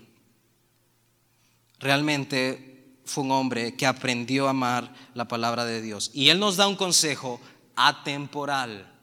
Realmente 1.80 3.00
fue 3.06 3.24
un 3.24 3.32
hombre 3.32 3.76
que 3.76 3.86
aprendió 3.86 4.48
a 4.48 4.52
amar 4.52 4.94
la 5.14 5.28
palabra 5.28 5.66
de 5.66 5.82
Dios. 5.82 6.12
Y 6.14 6.30
él 6.30 6.40
nos 6.40 6.58
da 6.58 6.68
un 6.68 6.76
consejo 6.76 7.42
atemporal 7.76 8.94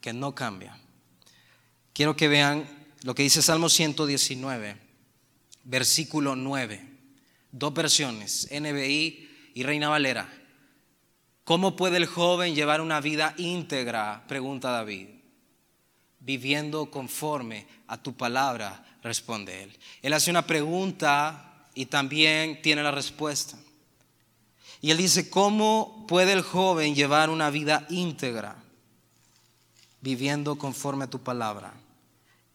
que 0.00 0.12
no 0.12 0.34
cambia. 0.34 0.78
Quiero 1.92 2.16
que 2.16 2.28
vean 2.28 2.66
lo 3.02 3.14
que 3.14 3.22
dice 3.22 3.42
Salmo 3.42 3.68
119, 3.68 4.76
versículo 5.64 6.36
9. 6.36 6.88
Dos 7.50 7.74
versiones, 7.74 8.48
NBI 8.50 9.28
y 9.54 9.62
Reina 9.62 9.90
Valera. 9.90 10.26
¿Cómo 11.44 11.76
puede 11.76 11.98
el 11.98 12.06
joven 12.06 12.54
llevar 12.54 12.80
una 12.80 13.00
vida 13.00 13.34
íntegra? 13.36 14.24
Pregunta 14.26 14.70
David. 14.70 15.08
Viviendo 16.20 16.90
conforme 16.90 17.66
a 17.88 18.00
tu 18.00 18.14
palabra, 18.14 18.84
responde 19.02 19.64
él. 19.64 19.78
Él 20.00 20.12
hace 20.14 20.30
una 20.30 20.46
pregunta 20.46 21.68
y 21.74 21.86
también 21.86 22.62
tiene 22.62 22.82
la 22.82 22.92
respuesta. 22.92 23.58
Y 24.80 24.92
él 24.92 24.96
dice, 24.96 25.28
¿cómo 25.28 26.06
puede 26.08 26.32
el 26.32 26.42
joven 26.42 26.94
llevar 26.94 27.28
una 27.28 27.50
vida 27.50 27.86
íntegra? 27.90 28.56
Viviendo 30.00 30.56
conforme 30.56 31.04
a 31.04 31.10
tu 31.10 31.20
palabra. 31.20 31.74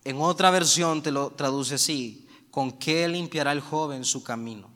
En 0.07 0.21
otra 0.21 0.51
versión 0.51 1.03
te 1.03 1.11
lo 1.11 1.31
traduce 1.31 1.75
así, 1.75 2.29
¿con 2.49 2.71
qué 2.71 3.09
limpiará 3.09 3.51
el 3.51 3.59
joven 3.59 4.05
su 4.05 4.23
camino? 4.23 4.71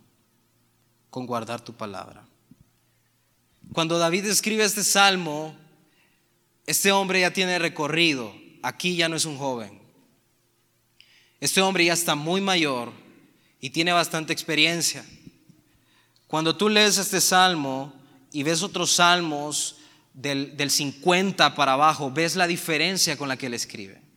Con 1.09 1.25
guardar 1.25 1.61
tu 1.61 1.73
palabra. 1.73 2.25
Cuando 3.71 3.97
David 3.97 4.25
escribe 4.25 4.65
este 4.65 4.83
salmo, 4.83 5.55
este 6.65 6.91
hombre 6.91 7.21
ya 7.21 7.31
tiene 7.31 7.59
recorrido, 7.59 8.35
aquí 8.61 8.97
ya 8.97 9.07
no 9.07 9.15
es 9.15 9.23
un 9.23 9.37
joven. 9.37 9.81
Este 11.39 11.61
hombre 11.61 11.85
ya 11.85 11.93
está 11.93 12.13
muy 12.13 12.41
mayor 12.41 12.91
y 13.61 13.69
tiene 13.69 13.93
bastante 13.93 14.33
experiencia. 14.33 15.05
Cuando 16.27 16.57
tú 16.57 16.67
lees 16.67 16.97
este 16.97 17.21
salmo 17.21 17.93
y 18.33 18.43
ves 18.43 18.63
otros 18.63 18.91
salmos 18.91 19.77
del, 20.13 20.57
del 20.57 20.71
50 20.71 21.55
para 21.55 21.71
abajo, 21.71 22.11
ves 22.11 22.35
la 22.35 22.47
diferencia 22.47 23.15
con 23.15 23.29
la 23.29 23.37
que 23.37 23.45
él 23.45 23.53
escribe. 23.53 24.10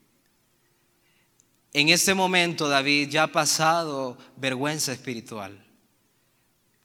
En 1.75 1.91
este 1.91 2.15
momento 2.15 2.69
David 2.69 3.11
ya 3.11 3.25
ha 3.25 3.33
pasado 3.33 4.17
vergüenza 4.39 4.93
espiritual, 4.93 5.63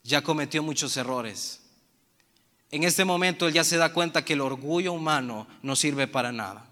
ya 0.04 0.22
cometió 0.22 0.62
muchos 0.62 0.98
errores 0.98 1.60
en 2.72 2.84
este 2.84 3.04
momento 3.04 3.48
él 3.48 3.54
ya 3.54 3.64
se 3.64 3.78
da 3.78 3.94
cuenta 3.94 4.24
que 4.24 4.34
el 4.34 4.42
orgullo 4.42 4.94
humano 4.94 5.48
no 5.64 5.76
sirve 5.76 6.08
para 6.08 6.32
nada. 6.32 6.70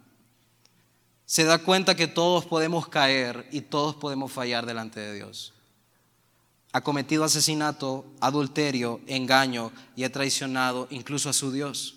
Se 1.26 1.44
da 1.44 1.58
cuenta 1.58 1.96
que 1.96 2.08
todos 2.08 2.46
podemos 2.46 2.88
caer 2.88 3.48
y 3.52 3.62
todos 3.62 3.96
podemos 3.96 4.32
fallar 4.32 4.66
delante 4.66 5.00
de 5.00 5.16
Dios. 5.16 5.54
Ha 6.72 6.82
cometido 6.82 7.24
asesinato, 7.24 8.06
adulterio, 8.20 9.02
engaño 9.08 9.72
y 9.96 10.04
ha 10.04 10.12
traicionado 10.12 10.88
incluso 10.92 11.30
a 11.30 11.34
su 11.34 11.52
Dios. 11.52 11.96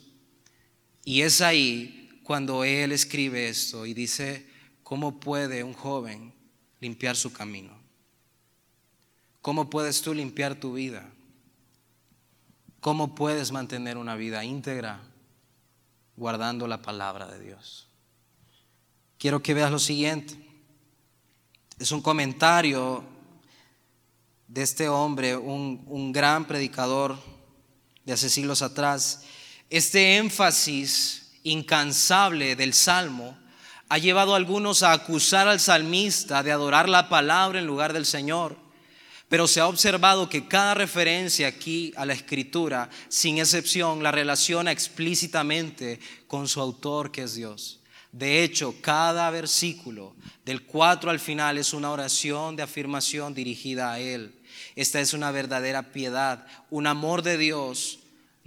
Y 1.04 1.20
es 1.20 1.42
ahí 1.42 2.20
cuando 2.24 2.64
él 2.64 2.92
escribe 2.92 3.48
esto 3.48 3.85
y 3.85 3.92
dice, 3.92 4.46
¿cómo 4.90 5.20
puede 5.20 5.62
un 5.62 5.72
joven 5.72 6.35
limpiar 6.81 7.14
su 7.14 7.33
camino? 7.33 7.70
¿Cómo 9.40 9.70
puedes 9.70 10.03
tú 10.03 10.12
limpiar 10.12 10.57
tu 10.57 10.72
vida? 10.72 11.09
¿Cómo 12.81 13.14
puedes 13.14 13.53
mantener 13.53 13.96
una 13.96 14.16
vida 14.16 14.44
íntegra 14.44 15.00
guardando 16.16 16.66
la 16.66 16.83
palabra 16.83 17.29
de 17.29 17.38
Dios? 17.38 17.87
Quiero 19.16 19.40
que 19.44 19.55
veas 19.55 19.70
lo 19.70 19.79
siguiente. 19.79 20.35
Es 21.79 21.92
un 21.92 22.03
comentario 22.03 23.05
de 24.48 24.62
este 24.62 24.88
hombre, 24.88 25.37
un, 25.37 26.11
gran 26.11 26.48
predicador 26.48 27.16
de 28.05 28.12
hace 28.12 28.29
siglos 28.29 28.61
atrás. 28.61 29.22
Este 29.68 30.16
énfasis 30.16 31.31
incansable 31.44 32.57
del 32.57 32.74
Salmo 32.74 33.38
ha 33.90 33.98
llevado 33.98 34.35
a 34.35 34.37
algunos 34.37 34.85
a 34.85 34.92
acusar 34.92 35.48
al 35.48 35.59
salmista 35.59 36.44
de 36.44 36.53
adorar 36.53 36.88
la 36.88 37.09
palabra 37.09 37.59
en 37.59 37.66
lugar 37.66 37.92
del 37.92 38.07
Señor. 38.07 38.57
Pero 39.29 39.48
se 39.48 39.59
ha 39.59 39.66
observado 39.66 40.29
que 40.29 40.46
cada 40.46 40.74
referencia 40.74 41.48
aquí 41.48 41.92
a 41.96 42.07
la 42.07 42.12
escritura, 42.12 42.88
sin 43.09 43.38
excepción, 43.38 44.03
la 44.03 44.12
relaciona 44.12 44.70
explícitamente 44.70 45.98
con 46.29 46.46
su 46.46 46.61
autor 46.61 47.11
que 47.11 47.24
es 47.24 47.35
Dios. 47.35 47.81
De 48.12 48.44
hecho, 48.44 48.76
cada 48.81 49.29
versículo 49.31 50.14
del 50.44 50.62
4 50.62 51.11
al 51.11 51.20
final 51.20 51.59
es 51.59 51.72
una 51.72 51.90
oración 51.90 52.55
de 52.55 52.62
afirmación 52.62 53.35
dirigida 53.35 53.92
a 53.92 53.98
Él. 53.98 54.35
Esta 54.76 55.00
es 55.00 55.14
una 55.14 55.33
verdadera 55.33 55.90
piedad, 55.92 56.46
un 56.70 56.87
amor 56.87 57.22
de 57.22 57.38
Dios, 57.38 57.99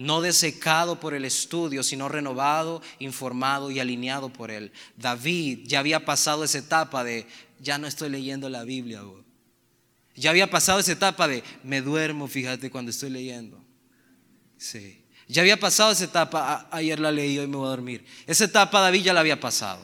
no 0.03 0.19
desecado 0.19 0.99
por 0.99 1.13
el 1.13 1.23
estudio, 1.23 1.81
sino 1.81 2.09
renovado, 2.09 2.81
informado 2.99 3.71
y 3.71 3.79
alineado 3.79 4.27
por 4.27 4.51
Él. 4.51 4.73
David 4.97 5.59
ya 5.63 5.79
había 5.79 6.03
pasado 6.03 6.43
esa 6.43 6.57
etapa 6.57 7.05
de, 7.05 7.25
ya 7.61 7.77
no 7.77 7.87
estoy 7.87 8.09
leyendo 8.09 8.49
la 8.49 8.65
Biblia. 8.65 9.01
Ya 10.15 10.31
había 10.31 10.49
pasado 10.49 10.79
esa 10.79 10.91
etapa 10.91 11.29
de 11.29 11.41
me 11.63 11.81
duermo, 11.81 12.27
fíjate, 12.27 12.69
cuando 12.69 12.91
estoy 12.91 13.11
leyendo. 13.11 13.63
Sí. 14.57 15.05
Ya 15.29 15.41
había 15.41 15.57
pasado 15.57 15.93
esa 15.93 16.03
etapa, 16.03 16.67
ayer 16.69 16.99
la 16.99 17.09
leí, 17.09 17.39
hoy 17.39 17.47
me 17.47 17.55
voy 17.55 17.67
a 17.67 17.69
dormir. 17.69 18.05
Esa 18.27 18.43
etapa 18.43 18.81
David 18.81 19.03
ya 19.03 19.13
la 19.13 19.21
había 19.21 19.39
pasado. 19.39 19.81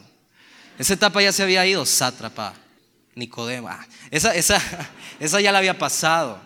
Esa 0.77 0.95
etapa 0.95 1.21
ya 1.21 1.31
se 1.31 1.43
había 1.43 1.65
ido, 1.65 1.85
sátrapa, 1.85 2.55
Nicodema. 3.15 3.79
Ah, 3.79 3.87
esa, 4.11 4.35
esa, 4.35 4.61
esa 5.21 5.39
ya 5.39 5.53
la 5.53 5.59
había 5.59 5.77
pasado. 5.77 6.41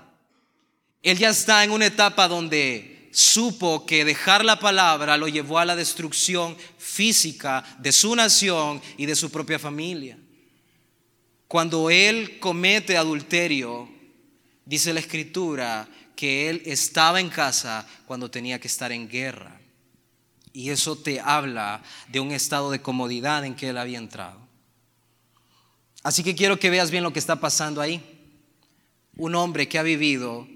Él 1.02 1.18
ya 1.18 1.30
está 1.30 1.64
en 1.64 1.72
una 1.72 1.88
etapa 1.88 2.28
donde 2.28 2.93
supo 3.14 3.86
que 3.86 4.04
dejar 4.04 4.44
la 4.44 4.60
palabra 4.60 5.18
lo 5.18 5.28
llevó 5.28 5.60
a 5.60 5.66
la 5.66 5.76
destrucción 5.76 6.58
física 6.78 7.64
de 7.80 7.92
su 7.92 8.16
nación 8.16 8.82
y 8.98 9.06
de 9.06 9.16
su 9.16 9.32
propia 9.32 9.60
familia. 9.60 10.18
Cuando 11.48 11.90
él 11.90 12.40
comete 12.40 12.98
adulterio, 12.98 13.88
dice 14.66 14.94
la 14.94 15.00
escritura 15.00 15.88
que 16.16 16.50
él 16.50 16.64
estaba 16.66 17.20
en 17.20 17.30
casa 17.30 17.88
cuando 18.06 18.32
tenía 18.32 18.60
que 18.60 18.68
estar 18.68 18.92
en 18.92 19.08
guerra. 19.08 19.60
Y 20.52 20.70
eso 20.70 20.96
te 20.96 21.20
habla 21.20 21.82
de 22.10 22.20
un 22.20 22.32
estado 22.32 22.72
de 22.72 22.82
comodidad 22.82 23.46
en 23.46 23.56
que 23.56 23.70
él 23.70 23.78
había 23.78 23.98
entrado. 23.98 24.48
Así 26.04 26.24
que 26.24 26.36
quiero 26.36 26.60
que 26.60 26.70
veas 26.70 26.92
bien 26.92 27.04
lo 27.04 27.14
que 27.14 27.20
está 27.20 27.40
pasando 27.40 27.82
ahí. 27.82 28.02
Un 29.16 29.36
hombre 29.36 29.68
que 29.68 29.80
ha 29.80 29.84
vivido 29.84 30.48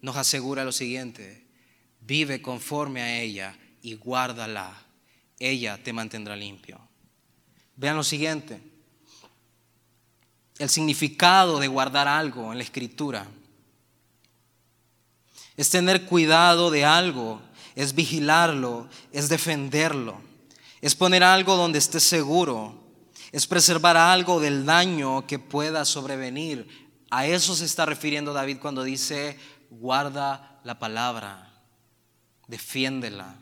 nos 0.00 0.16
asegura 0.16 0.64
lo 0.64 0.72
siguiente, 0.72 1.41
vive 2.06 2.42
conforme 2.42 3.02
a 3.02 3.20
ella 3.20 3.56
y 3.82 3.94
guárdala. 3.94 4.72
Ella 5.38 5.82
te 5.82 5.92
mantendrá 5.92 6.36
limpio. 6.36 6.80
Vean 7.76 7.96
lo 7.96 8.04
siguiente 8.04 8.72
el 10.62 10.68
significado 10.68 11.58
de 11.58 11.66
guardar 11.66 12.06
algo 12.06 12.52
en 12.52 12.58
la 12.58 12.64
escritura. 12.64 13.26
Es 15.56 15.70
tener 15.70 16.06
cuidado 16.06 16.70
de 16.70 16.84
algo, 16.84 17.42
es 17.74 17.94
vigilarlo, 17.94 18.88
es 19.10 19.28
defenderlo, 19.28 20.20
es 20.80 20.94
poner 20.94 21.24
algo 21.24 21.56
donde 21.56 21.78
esté 21.78 21.98
seguro, 21.98 22.80
es 23.32 23.46
preservar 23.46 23.96
algo 23.96 24.40
del 24.40 24.64
daño 24.64 25.26
que 25.26 25.40
pueda 25.40 25.84
sobrevenir. 25.84 26.68
A 27.10 27.26
eso 27.26 27.56
se 27.56 27.64
está 27.64 27.84
refiriendo 27.84 28.32
David 28.32 28.58
cuando 28.60 28.84
dice, 28.84 29.38
guarda 29.68 30.60
la 30.64 30.78
palabra, 30.78 31.51
defiéndela, 32.48 33.36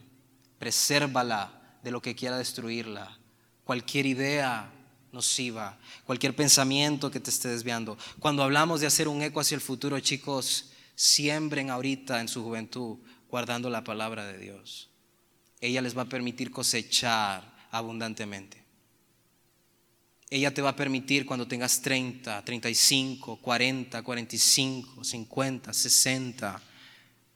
presérvala 0.58 1.78
de 1.82 1.90
lo 1.90 2.02
que 2.02 2.14
quiera 2.14 2.36
destruirla, 2.36 3.18
cualquier 3.64 4.06
idea, 4.06 4.70
nociva, 5.12 5.78
cualquier 6.04 6.34
pensamiento 6.36 7.10
que 7.10 7.20
te 7.20 7.30
esté 7.30 7.48
desviando. 7.48 7.96
Cuando 8.18 8.42
hablamos 8.42 8.80
de 8.80 8.86
hacer 8.86 9.08
un 9.08 9.22
eco 9.22 9.40
hacia 9.40 9.54
el 9.54 9.60
futuro, 9.60 9.98
chicos, 10.00 10.72
siembren 10.94 11.70
ahorita 11.70 12.20
en 12.20 12.28
su 12.28 12.42
juventud 12.42 12.98
guardando 13.28 13.70
la 13.70 13.84
palabra 13.84 14.26
de 14.26 14.38
Dios. 14.38 14.90
Ella 15.60 15.82
les 15.82 15.96
va 15.96 16.02
a 16.02 16.08
permitir 16.08 16.50
cosechar 16.50 17.54
abundantemente. 17.70 18.64
Ella 20.28 20.54
te 20.54 20.62
va 20.62 20.70
a 20.70 20.76
permitir 20.76 21.26
cuando 21.26 21.48
tengas 21.48 21.82
30, 21.82 22.44
35, 22.44 23.36
40, 23.38 24.02
45, 24.02 25.04
50, 25.04 25.72
60, 25.72 26.62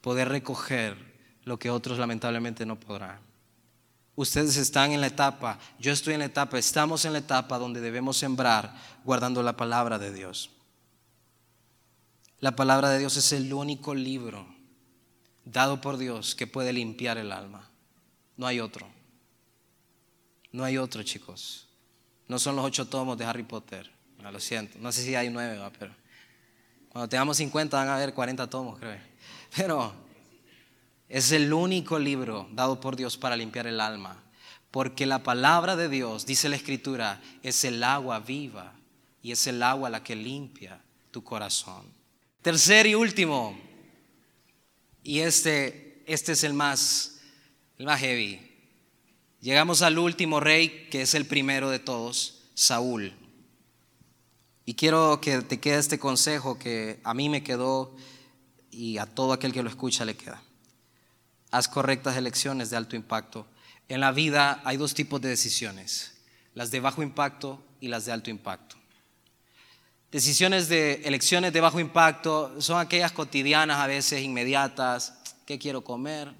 poder 0.00 0.28
recoger 0.28 1.13
lo 1.44 1.58
que 1.58 1.70
otros 1.70 1.98
lamentablemente 1.98 2.66
no 2.66 2.78
podrán. 2.78 3.18
Ustedes 4.16 4.56
están 4.56 4.92
en 4.92 5.00
la 5.00 5.08
etapa, 5.08 5.58
yo 5.78 5.92
estoy 5.92 6.14
en 6.14 6.20
la 6.20 6.26
etapa, 6.26 6.58
estamos 6.58 7.04
en 7.04 7.12
la 7.12 7.18
etapa 7.18 7.58
donde 7.58 7.80
debemos 7.80 8.16
sembrar 8.16 8.74
guardando 9.04 9.42
la 9.42 9.56
palabra 9.56 9.98
de 9.98 10.12
Dios. 10.12 10.50
La 12.38 12.54
palabra 12.54 12.90
de 12.90 12.98
Dios 12.98 13.16
es 13.16 13.32
el 13.32 13.52
único 13.52 13.94
libro 13.94 14.46
dado 15.44 15.80
por 15.80 15.96
Dios 15.96 16.34
que 16.34 16.46
puede 16.46 16.72
limpiar 16.72 17.18
el 17.18 17.32
alma. 17.32 17.70
No 18.36 18.46
hay 18.46 18.60
otro. 18.60 18.86
No 20.52 20.62
hay 20.62 20.78
otro, 20.78 21.02
chicos. 21.02 21.66
No 22.28 22.38
son 22.38 22.56
los 22.56 22.64
ocho 22.64 22.86
tomos 22.86 23.18
de 23.18 23.24
Harry 23.24 23.42
Potter. 23.42 23.90
No, 24.22 24.30
lo 24.30 24.40
siento. 24.40 24.78
No 24.78 24.92
sé 24.92 25.02
si 25.02 25.14
hay 25.14 25.28
nueve, 25.28 25.60
pero 25.78 25.94
cuando 26.88 27.08
tengamos 27.08 27.36
50 27.36 27.76
van 27.76 27.88
a 27.88 27.96
haber 27.96 28.14
40 28.14 28.48
tomos, 28.48 28.78
creo. 28.78 28.98
Pero 29.56 29.92
es 31.08 31.32
el 31.32 31.52
único 31.52 31.98
libro 31.98 32.48
dado 32.52 32.80
por 32.80 32.96
Dios 32.96 33.16
para 33.16 33.36
limpiar 33.36 33.66
el 33.66 33.80
alma. 33.80 34.22
Porque 34.70 35.06
la 35.06 35.22
palabra 35.22 35.76
de 35.76 35.88
Dios, 35.88 36.26
dice 36.26 36.48
la 36.48 36.56
Escritura, 36.56 37.22
es 37.42 37.64
el 37.64 37.82
agua 37.84 38.18
viva 38.20 38.74
y 39.22 39.32
es 39.32 39.46
el 39.46 39.62
agua 39.62 39.90
la 39.90 40.02
que 40.02 40.16
limpia 40.16 40.80
tu 41.10 41.22
corazón. 41.22 41.84
Tercer 42.42 42.86
y 42.86 42.94
último, 42.94 43.56
y 45.02 45.20
este, 45.20 46.02
este 46.06 46.32
es 46.32 46.42
el 46.42 46.54
más, 46.54 47.20
el 47.78 47.86
más 47.86 48.00
heavy. 48.00 48.40
Llegamos 49.40 49.82
al 49.82 49.98
último 49.98 50.40
rey, 50.40 50.88
que 50.90 51.02
es 51.02 51.14
el 51.14 51.26
primero 51.26 51.70
de 51.70 51.78
todos, 51.78 52.42
Saúl. 52.54 53.12
Y 54.66 54.74
quiero 54.74 55.20
que 55.20 55.42
te 55.42 55.60
quede 55.60 55.78
este 55.78 55.98
consejo 55.98 56.58
que 56.58 56.98
a 57.04 57.14
mí 57.14 57.28
me 57.28 57.44
quedó 57.44 57.94
y 58.70 58.98
a 58.98 59.06
todo 59.06 59.32
aquel 59.34 59.52
que 59.52 59.62
lo 59.62 59.68
escucha 59.68 60.04
le 60.04 60.16
queda 60.16 60.42
haz 61.54 61.68
correctas 61.68 62.16
elecciones 62.16 62.70
de 62.70 62.76
alto 62.76 62.96
impacto. 62.96 63.46
En 63.88 64.00
la 64.00 64.10
vida 64.10 64.60
hay 64.64 64.76
dos 64.76 64.92
tipos 64.92 65.20
de 65.20 65.28
decisiones, 65.28 66.16
las 66.52 66.72
de 66.72 66.80
bajo 66.80 67.00
impacto 67.00 67.64
y 67.78 67.86
las 67.86 68.06
de 68.06 68.10
alto 68.12 68.28
impacto. 68.28 68.74
Decisiones 70.10 70.68
de 70.68 70.94
elecciones 71.04 71.52
de 71.52 71.60
bajo 71.60 71.78
impacto 71.78 72.60
son 72.60 72.80
aquellas 72.80 73.12
cotidianas, 73.12 73.78
a 73.78 73.86
veces 73.86 74.20
inmediatas. 74.22 75.14
¿Qué 75.46 75.56
quiero 75.56 75.84
comer? 75.84 76.34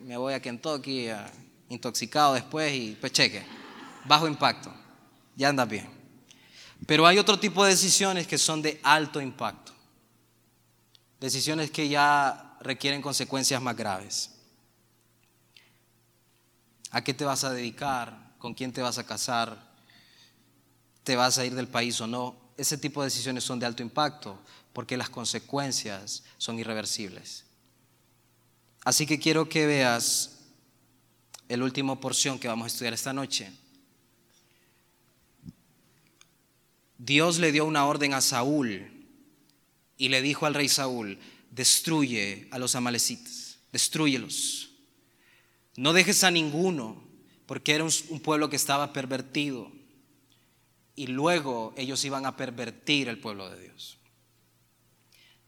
Me 0.00 0.16
voy 0.16 0.34
a 0.34 0.42
Kentucky 0.42 1.06
intoxicado 1.68 2.34
después 2.34 2.74
y 2.74 2.96
pues 3.00 3.12
cheque. 3.12 3.44
Bajo 4.04 4.26
impacto. 4.26 4.74
Ya 5.36 5.48
anda 5.48 5.64
bien. 5.64 5.88
Pero 6.86 7.06
hay 7.06 7.18
otro 7.18 7.38
tipo 7.38 7.62
de 7.62 7.70
decisiones 7.70 8.26
que 8.26 8.36
son 8.36 8.62
de 8.62 8.80
alto 8.82 9.20
impacto. 9.20 9.72
Decisiones 11.20 11.70
que 11.70 11.88
ya 11.88 12.49
requieren 12.60 13.02
consecuencias 13.02 13.60
más 13.60 13.76
graves. 13.76 14.30
¿A 16.90 17.02
qué 17.02 17.14
te 17.14 17.24
vas 17.24 17.44
a 17.44 17.52
dedicar? 17.52 18.34
¿Con 18.38 18.54
quién 18.54 18.72
te 18.72 18.82
vas 18.82 18.98
a 18.98 19.04
casar? 19.04 19.70
¿Te 21.04 21.16
vas 21.16 21.38
a 21.38 21.44
ir 21.44 21.54
del 21.54 21.68
país 21.68 22.00
o 22.00 22.06
no? 22.06 22.36
Ese 22.56 22.76
tipo 22.76 23.00
de 23.00 23.06
decisiones 23.06 23.44
son 23.44 23.58
de 23.58 23.66
alto 23.66 23.82
impacto 23.82 24.38
porque 24.72 24.96
las 24.96 25.08
consecuencias 25.08 26.24
son 26.36 26.58
irreversibles. 26.58 27.44
Así 28.84 29.06
que 29.06 29.18
quiero 29.18 29.48
que 29.48 29.66
veas 29.66 30.38
el 31.48 31.62
último 31.62 32.00
porción 32.00 32.38
que 32.38 32.48
vamos 32.48 32.64
a 32.64 32.68
estudiar 32.68 32.94
esta 32.94 33.12
noche. 33.12 33.52
Dios 36.98 37.38
le 37.38 37.50
dio 37.50 37.64
una 37.64 37.86
orden 37.86 38.14
a 38.14 38.20
Saúl 38.20 39.06
y 39.96 40.08
le 40.08 40.22
dijo 40.22 40.46
al 40.46 40.54
rey 40.54 40.68
Saúl, 40.68 41.18
destruye 41.60 42.48
a 42.52 42.58
los 42.58 42.74
amalecitas, 42.74 43.58
destruyelos. 43.70 44.70
No 45.76 45.92
dejes 45.92 46.24
a 46.24 46.30
ninguno, 46.30 47.04
porque 47.44 47.74
era 47.74 47.84
un, 47.84 48.20
pueblo 48.20 48.48
que 48.48 48.56
estaba 48.56 48.94
pervertido. 48.94 49.70
Y 50.96 51.08
luego 51.08 51.74
ellos 51.76 52.02
iban 52.06 52.24
a 52.24 52.34
pervertir 52.34 53.10
el 53.10 53.18
pueblo 53.18 53.50
de 53.50 53.60
Dios. 53.60 53.98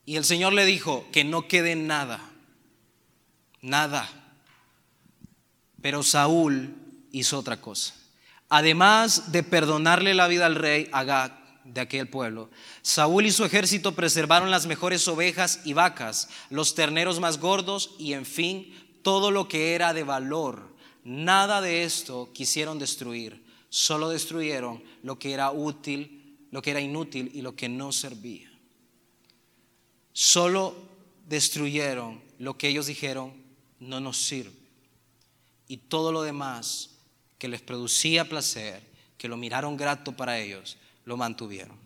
Y 0.04 0.16
el 0.16 0.24
Señor 0.26 0.52
le 0.52 0.66
dijo 0.66 1.08
que 1.12 1.24
no 1.24 1.48
quede 1.48 1.76
nada, 1.76 2.20
nada. 3.62 4.06
Pero 5.80 6.02
Saúl 6.02 6.74
hizo 7.10 7.38
otra 7.38 7.58
cosa. 7.62 7.94
Además 8.50 9.32
de 9.32 9.42
perdonarle 9.42 10.12
la 10.12 10.28
vida 10.28 10.44
al 10.44 10.56
rey 10.56 10.90
Agag, 10.92 11.41
de 11.64 11.80
aquel 11.80 12.08
pueblo. 12.08 12.50
Saúl 12.82 13.26
y 13.26 13.32
su 13.32 13.44
ejército 13.44 13.94
preservaron 13.94 14.50
las 14.50 14.66
mejores 14.66 15.06
ovejas 15.08 15.60
y 15.64 15.72
vacas, 15.72 16.28
los 16.50 16.74
terneros 16.74 17.20
más 17.20 17.38
gordos 17.38 17.94
y 17.98 18.12
en 18.14 18.26
fin, 18.26 18.74
todo 19.02 19.30
lo 19.30 19.48
que 19.48 19.74
era 19.74 19.92
de 19.92 20.04
valor. 20.04 20.72
Nada 21.04 21.60
de 21.60 21.84
esto 21.84 22.30
quisieron 22.32 22.78
destruir, 22.78 23.44
solo 23.68 24.08
destruyeron 24.08 24.82
lo 25.02 25.18
que 25.18 25.32
era 25.32 25.50
útil, 25.50 26.38
lo 26.50 26.62
que 26.62 26.70
era 26.70 26.80
inútil 26.80 27.30
y 27.34 27.42
lo 27.42 27.56
que 27.56 27.68
no 27.68 27.92
servía. 27.92 28.50
Solo 30.12 30.74
destruyeron 31.26 32.20
lo 32.38 32.58
que 32.58 32.68
ellos 32.68 32.86
dijeron 32.86 33.32
no 33.80 34.00
nos 34.00 34.18
sirve. 34.18 34.52
Y 35.66 35.78
todo 35.78 36.12
lo 36.12 36.22
demás 36.22 36.90
que 37.38 37.48
les 37.48 37.62
producía 37.62 38.28
placer, 38.28 38.82
que 39.16 39.28
lo 39.28 39.36
miraron 39.36 39.76
grato 39.76 40.12
para 40.12 40.38
ellos, 40.38 40.76
lo 41.04 41.16
mantuvieron. 41.16 41.76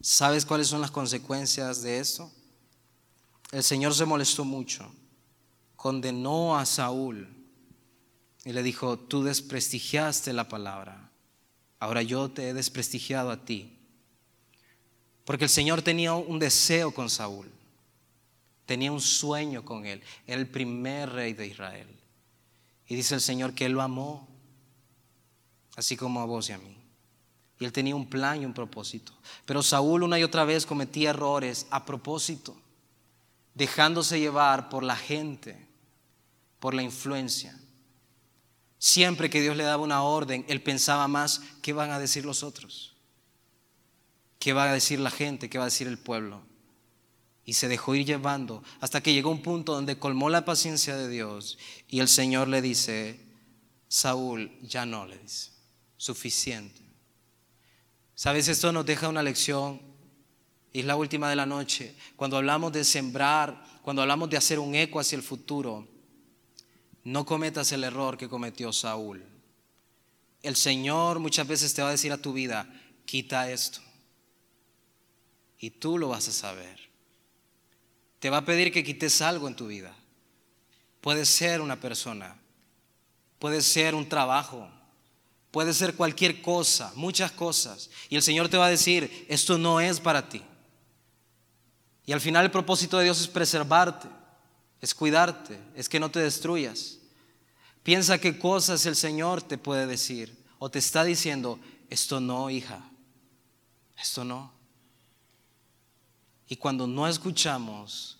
¿Sabes 0.00 0.46
cuáles 0.46 0.68
son 0.68 0.80
las 0.80 0.90
consecuencias 0.90 1.82
de 1.82 1.98
esto? 1.98 2.30
El 3.52 3.62
Señor 3.62 3.94
se 3.94 4.06
molestó 4.06 4.44
mucho, 4.44 4.90
condenó 5.76 6.56
a 6.56 6.64
Saúl 6.64 7.28
y 8.44 8.52
le 8.52 8.62
dijo, 8.62 8.98
tú 8.98 9.22
desprestigiaste 9.22 10.32
la 10.32 10.48
palabra, 10.48 11.10
ahora 11.78 12.02
yo 12.02 12.30
te 12.30 12.48
he 12.48 12.54
desprestigiado 12.54 13.30
a 13.30 13.44
ti. 13.44 13.76
Porque 15.24 15.44
el 15.44 15.50
Señor 15.50 15.82
tenía 15.82 16.14
un 16.14 16.38
deseo 16.38 16.94
con 16.94 17.10
Saúl, 17.10 17.50
tenía 18.64 18.90
un 18.90 19.00
sueño 19.00 19.64
con 19.64 19.84
él, 19.84 20.02
era 20.26 20.40
el 20.40 20.48
primer 20.48 21.10
rey 21.10 21.34
de 21.34 21.46
Israel. 21.46 21.88
Y 22.86 22.94
dice 22.94 23.14
el 23.14 23.20
Señor 23.20 23.54
que 23.54 23.66
él 23.66 23.72
lo 23.72 23.82
amó, 23.82 24.26
así 25.76 25.96
como 25.96 26.20
a 26.20 26.24
vos 26.24 26.48
y 26.48 26.52
a 26.52 26.58
mí. 26.58 26.79
Y 27.60 27.66
él 27.66 27.72
tenía 27.72 27.94
un 27.94 28.08
plan 28.08 28.40
y 28.40 28.46
un 28.46 28.54
propósito. 28.54 29.12
Pero 29.44 29.62
Saúl 29.62 30.02
una 30.02 30.18
y 30.18 30.24
otra 30.24 30.44
vez 30.44 30.64
cometía 30.64 31.10
errores 31.10 31.66
a 31.70 31.84
propósito, 31.84 32.56
dejándose 33.54 34.18
llevar 34.18 34.70
por 34.70 34.82
la 34.82 34.96
gente, 34.96 35.68
por 36.58 36.72
la 36.72 36.82
influencia. 36.82 37.54
Siempre 38.78 39.28
que 39.28 39.42
Dios 39.42 39.58
le 39.58 39.64
daba 39.64 39.82
una 39.82 40.02
orden, 40.02 40.46
él 40.48 40.62
pensaba 40.62 41.06
más, 41.06 41.42
¿qué 41.60 41.74
van 41.74 41.90
a 41.90 41.98
decir 41.98 42.24
los 42.24 42.42
otros? 42.42 42.96
¿Qué 44.38 44.54
va 44.54 44.64
a 44.64 44.72
decir 44.72 44.98
la 44.98 45.10
gente? 45.10 45.50
¿Qué 45.50 45.58
va 45.58 45.64
a 45.64 45.66
decir 45.66 45.86
el 45.86 45.98
pueblo? 45.98 46.40
Y 47.44 47.52
se 47.52 47.68
dejó 47.68 47.94
ir 47.94 48.06
llevando 48.06 48.64
hasta 48.80 49.02
que 49.02 49.12
llegó 49.12 49.30
un 49.30 49.42
punto 49.42 49.74
donde 49.74 49.98
colmó 49.98 50.30
la 50.30 50.46
paciencia 50.46 50.96
de 50.96 51.10
Dios 51.10 51.58
y 51.88 52.00
el 52.00 52.08
Señor 52.08 52.48
le 52.48 52.62
dice, 52.62 53.20
Saúl, 53.86 54.50
ya 54.62 54.86
no 54.86 55.04
le 55.04 55.18
dice, 55.18 55.50
suficiente. 55.98 56.89
Sabes, 58.20 58.48
esto 58.48 58.70
nos 58.70 58.84
deja 58.84 59.08
una 59.08 59.22
lección 59.22 59.80
y 60.74 60.80
es 60.80 60.84
la 60.84 60.94
última 60.94 61.30
de 61.30 61.36
la 61.36 61.46
noche. 61.46 61.96
Cuando 62.16 62.36
hablamos 62.36 62.70
de 62.70 62.84
sembrar, 62.84 63.64
cuando 63.80 64.02
hablamos 64.02 64.28
de 64.28 64.36
hacer 64.36 64.58
un 64.58 64.74
eco 64.74 65.00
hacia 65.00 65.16
el 65.16 65.22
futuro, 65.22 65.88
no 67.02 67.24
cometas 67.24 67.72
el 67.72 67.82
error 67.82 68.18
que 68.18 68.28
cometió 68.28 68.74
Saúl. 68.74 69.24
El 70.42 70.54
Señor 70.54 71.18
muchas 71.18 71.48
veces 71.48 71.72
te 71.72 71.80
va 71.80 71.88
a 71.88 71.92
decir 71.92 72.12
a 72.12 72.20
tu 72.20 72.34
vida, 72.34 72.70
quita 73.06 73.50
esto. 73.50 73.80
Y 75.58 75.70
tú 75.70 75.96
lo 75.96 76.08
vas 76.08 76.28
a 76.28 76.32
saber. 76.32 76.78
Te 78.18 78.28
va 78.28 78.36
a 78.36 78.44
pedir 78.44 78.70
que 78.70 78.84
quites 78.84 79.22
algo 79.22 79.48
en 79.48 79.56
tu 79.56 79.66
vida. 79.66 79.96
Puede 81.00 81.24
ser 81.24 81.62
una 81.62 81.80
persona, 81.80 82.36
puede 83.38 83.62
ser 83.62 83.94
un 83.94 84.10
trabajo, 84.10 84.70
Puede 85.50 85.74
ser 85.74 85.94
cualquier 85.94 86.42
cosa, 86.42 86.92
muchas 86.94 87.32
cosas. 87.32 87.90
Y 88.08 88.16
el 88.16 88.22
Señor 88.22 88.48
te 88.48 88.56
va 88.56 88.66
a 88.66 88.70
decir, 88.70 89.26
esto 89.28 89.58
no 89.58 89.80
es 89.80 89.98
para 89.98 90.28
ti. 90.28 90.42
Y 92.06 92.12
al 92.12 92.20
final 92.20 92.44
el 92.44 92.50
propósito 92.50 92.98
de 92.98 93.04
Dios 93.04 93.20
es 93.20 93.28
preservarte, 93.28 94.08
es 94.80 94.94
cuidarte, 94.94 95.60
es 95.74 95.88
que 95.88 96.00
no 96.00 96.10
te 96.10 96.20
destruyas. 96.20 96.98
Piensa 97.82 98.18
qué 98.18 98.38
cosas 98.38 98.86
el 98.86 98.96
Señor 98.96 99.42
te 99.42 99.58
puede 99.58 99.86
decir 99.86 100.36
o 100.58 100.70
te 100.70 100.78
está 100.78 101.02
diciendo, 101.04 101.58
esto 101.88 102.20
no, 102.20 102.50
hija, 102.50 102.88
esto 104.00 104.24
no. 104.24 104.52
Y 106.48 106.56
cuando 106.56 106.86
no 106.86 107.08
escuchamos 107.08 108.18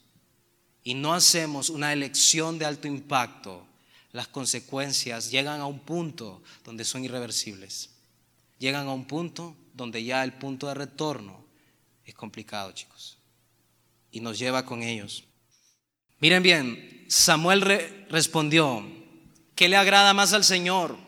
y 0.83 0.95
no 0.95 1.13
hacemos 1.13 1.69
una 1.69 1.93
elección 1.93 2.59
de 2.59 2.65
alto 2.65 2.89
impacto, 2.89 3.67
las 4.13 4.29
consecuencias 4.29 5.31
llegan 5.31 5.61
a 5.61 5.67
un 5.67 5.81
punto 5.81 6.43
donde 6.65 6.85
son 6.85 7.05
irreversibles. 7.05 7.91
Llegan 8.59 8.89
a 8.89 8.93
un 8.93 9.07
punto 9.07 9.57
donde 9.75 10.03
ya 10.05 10.25
el 10.25 10.33
punto 10.33 10.67
de 10.67 10.75
retorno 10.75 11.45
es 12.05 12.15
complicado, 12.15 12.73
chicos. 12.73 13.19
Y 14.11 14.21
nos 14.21 14.39
lleva 14.39 14.67
con 14.67 14.83
ellos. 14.83 15.25
Miren 16.19 16.43
bien, 16.43 17.07
Samuel 17.09 17.63
respondió, 18.11 18.85
¿qué 19.55 19.69
le 19.69 19.77
agrada 19.77 20.13
más 20.13 20.33
al 20.33 20.45
Señor? 20.45 20.99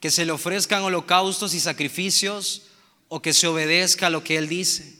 ¿Que 0.00 0.10
se 0.10 0.26
le 0.26 0.32
ofrezcan 0.32 0.82
holocaustos 0.82 1.54
y 1.54 1.60
sacrificios 1.60 2.66
o 3.08 3.22
que 3.22 3.32
se 3.32 3.46
obedezca 3.46 4.08
a 4.08 4.10
lo 4.10 4.22
que 4.22 4.36
Él 4.36 4.48
dice? 4.48 4.98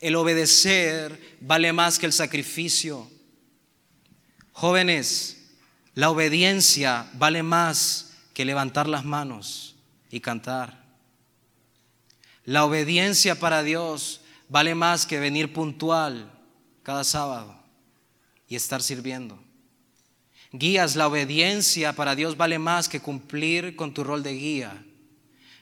El 0.00 0.16
obedecer 0.16 1.38
vale 1.40 1.72
más 1.72 1.98
que 1.98 2.06
el 2.06 2.12
sacrificio. 2.12 3.08
Jóvenes, 4.52 5.37
la 5.98 6.10
obediencia 6.10 7.10
vale 7.14 7.42
más 7.42 8.12
que 8.32 8.44
levantar 8.44 8.86
las 8.86 9.04
manos 9.04 9.74
y 10.12 10.20
cantar. 10.20 10.84
La 12.44 12.64
obediencia 12.64 13.34
para 13.34 13.64
Dios 13.64 14.20
vale 14.48 14.76
más 14.76 15.06
que 15.06 15.18
venir 15.18 15.52
puntual 15.52 16.30
cada 16.84 17.02
sábado 17.02 17.60
y 18.46 18.54
estar 18.54 18.80
sirviendo. 18.80 19.42
Guías, 20.52 20.94
la 20.94 21.08
obediencia 21.08 21.92
para 21.94 22.14
Dios 22.14 22.36
vale 22.36 22.60
más 22.60 22.88
que 22.88 23.00
cumplir 23.00 23.74
con 23.74 23.92
tu 23.92 24.04
rol 24.04 24.22
de 24.22 24.34
guía. 24.34 24.84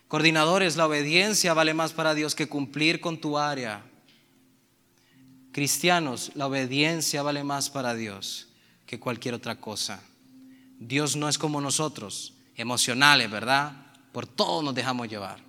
Coordinadores, 0.07 0.77
la 0.77 0.87
obediencia 0.87 1.55
vale 1.55 1.72
más 1.72 1.94
para 1.94 2.12
Dios 2.12 2.35
que 2.35 2.46
cumplir 2.46 3.01
con 3.01 3.18
tu 3.22 3.38
área. 3.38 3.87
Cristianos, 5.53 6.33
la 6.35 6.46
obediencia 6.46 7.22
vale 7.22 7.42
más 7.42 7.70
para 7.70 7.94
Dios 7.94 8.49
que 8.85 9.01
cualquier 9.01 9.33
otra 9.33 9.59
cosa. 9.59 10.03
Dios 10.78 11.16
no 11.16 11.28
es 11.28 11.38
como 11.38 11.60
nosotros, 11.60 12.34
emocionales, 12.54 13.30
¿verdad? 13.30 13.72
Por 14.12 14.26
todo 14.26 14.62
nos 14.62 14.74
dejamos 14.74 15.08
llevar. 15.08 15.40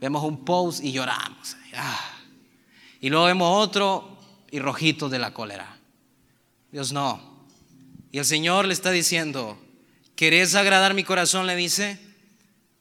Vemos 0.00 0.24
un 0.24 0.44
post 0.44 0.82
y 0.82 0.92
lloramos. 0.92 1.56
Ah. 1.74 2.10
Y 3.00 3.08
luego 3.10 3.26
vemos 3.26 3.48
otro 3.56 4.18
y 4.50 4.58
rojitos 4.58 5.10
de 5.10 5.18
la 5.18 5.32
cólera. 5.32 5.78
Dios 6.70 6.92
no. 6.92 7.46
Y 8.10 8.18
el 8.18 8.24
Señor 8.24 8.66
le 8.66 8.74
está 8.74 8.90
diciendo, 8.90 9.58
¿querés 10.16 10.54
agradar 10.54 10.94
mi 10.94 11.04
corazón? 11.04 11.46
Le 11.46 11.56
dice, 11.56 11.98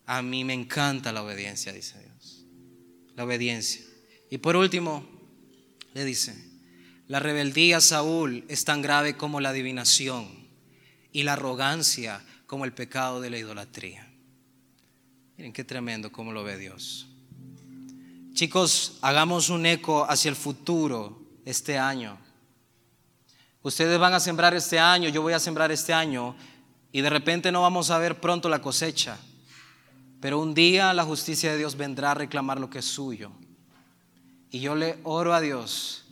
a 0.05 0.21
mí 0.21 0.43
me 0.43 0.53
encanta 0.53 1.11
la 1.11 1.23
obediencia, 1.23 1.71
dice 1.71 1.99
Dios. 1.99 2.45
La 3.15 3.23
obediencia. 3.23 3.81
Y 4.29 4.37
por 4.39 4.55
último, 4.55 5.05
le 5.93 6.05
dice, 6.05 6.35
la 7.07 7.19
rebeldía, 7.19 7.81
Saúl, 7.81 8.45
es 8.47 8.65
tan 8.65 8.81
grave 8.81 9.17
como 9.17 9.41
la 9.41 9.49
adivinación 9.49 10.40
y 11.11 11.23
la 11.23 11.33
arrogancia 11.33 12.23
como 12.47 12.65
el 12.65 12.73
pecado 12.73 13.21
de 13.21 13.29
la 13.29 13.37
idolatría. 13.37 14.07
Miren 15.37 15.53
qué 15.53 15.63
tremendo 15.63 16.11
cómo 16.11 16.31
lo 16.31 16.43
ve 16.43 16.57
Dios. 16.57 17.07
Chicos, 18.33 18.97
hagamos 19.01 19.49
un 19.49 19.65
eco 19.65 20.05
hacia 20.09 20.29
el 20.29 20.35
futuro 20.35 21.21
este 21.45 21.77
año. 21.77 22.17
Ustedes 23.61 23.99
van 23.99 24.13
a 24.13 24.19
sembrar 24.19 24.53
este 24.53 24.79
año, 24.79 25.09
yo 25.09 25.21
voy 25.21 25.33
a 25.33 25.39
sembrar 25.39 25.71
este 25.71 25.93
año 25.93 26.35
y 26.91 27.01
de 27.01 27.09
repente 27.09 27.51
no 27.51 27.61
vamos 27.61 27.89
a 27.89 27.97
ver 27.97 28.19
pronto 28.19 28.49
la 28.49 28.61
cosecha. 28.61 29.17
Pero 30.19 30.39
un 30.39 30.53
día 30.53 30.93
la 30.93 31.03
justicia 31.03 31.51
de 31.51 31.57
Dios 31.57 31.75
vendrá 31.75 32.11
a 32.11 32.15
reclamar 32.15 32.59
lo 32.59 32.69
que 32.69 32.79
es 32.79 32.85
suyo. 32.85 33.31
Y 34.49 34.59
yo 34.59 34.75
le 34.75 34.99
oro 35.03 35.33
a 35.33 35.41
Dios 35.41 36.05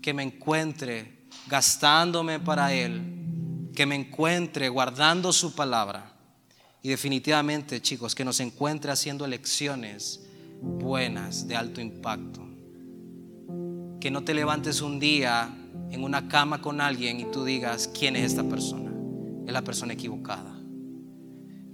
que 0.00 0.14
me 0.14 0.22
encuentre 0.22 1.18
gastándome 1.46 2.40
para 2.40 2.72
Él 2.72 3.19
que 3.74 3.86
me 3.86 3.94
encuentre 3.94 4.68
guardando 4.68 5.32
su 5.32 5.54
palabra. 5.54 6.12
Y 6.82 6.88
definitivamente, 6.88 7.80
chicos, 7.80 8.14
que 8.14 8.24
nos 8.24 8.40
encuentre 8.40 8.90
haciendo 8.90 9.24
elecciones 9.24 10.20
buenas, 10.60 11.46
de 11.46 11.56
alto 11.56 11.80
impacto. 11.80 12.46
Que 14.00 14.10
no 14.10 14.24
te 14.24 14.34
levantes 14.34 14.80
un 14.80 14.98
día 14.98 15.54
en 15.90 16.04
una 16.04 16.28
cama 16.28 16.62
con 16.62 16.80
alguien 16.80 17.20
y 17.20 17.24
tú 17.30 17.44
digas, 17.44 17.88
¿quién 17.88 18.16
es 18.16 18.32
esta 18.32 18.44
persona? 18.44 18.92
Es 19.46 19.52
la 19.52 19.62
persona 19.62 19.92
equivocada. 19.92 20.58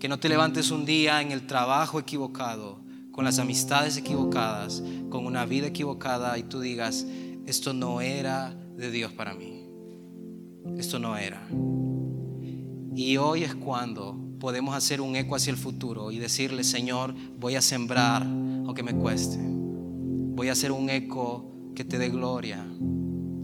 Que 0.00 0.08
no 0.08 0.18
te 0.18 0.28
levantes 0.28 0.70
un 0.70 0.84
día 0.84 1.22
en 1.22 1.32
el 1.32 1.46
trabajo 1.46 2.00
equivocado, 2.00 2.80
con 3.12 3.24
las 3.24 3.38
amistades 3.38 3.96
equivocadas, 3.96 4.82
con 5.08 5.24
una 5.24 5.46
vida 5.46 5.68
equivocada 5.68 6.36
y 6.36 6.42
tú 6.42 6.60
digas, 6.60 7.06
esto 7.46 7.72
no 7.72 8.00
era 8.00 8.54
de 8.76 8.90
Dios 8.90 9.12
para 9.12 9.34
mí. 9.34 9.66
Esto 10.76 10.98
no 10.98 11.16
era. 11.16 11.46
Y 12.96 13.18
hoy 13.18 13.44
es 13.44 13.54
cuando 13.54 14.16
podemos 14.40 14.74
hacer 14.74 15.02
un 15.02 15.16
eco 15.16 15.36
hacia 15.36 15.50
el 15.50 15.58
futuro 15.58 16.10
y 16.10 16.18
decirle, 16.18 16.64
Señor, 16.64 17.14
voy 17.38 17.54
a 17.54 17.60
sembrar 17.60 18.22
aunque 18.22 18.82
me 18.82 18.94
cueste. 18.94 19.36
Voy 19.38 20.48
a 20.48 20.52
hacer 20.52 20.72
un 20.72 20.88
eco 20.88 21.44
que 21.74 21.84
te 21.84 21.98
dé 21.98 22.08
gloria, 22.08 22.64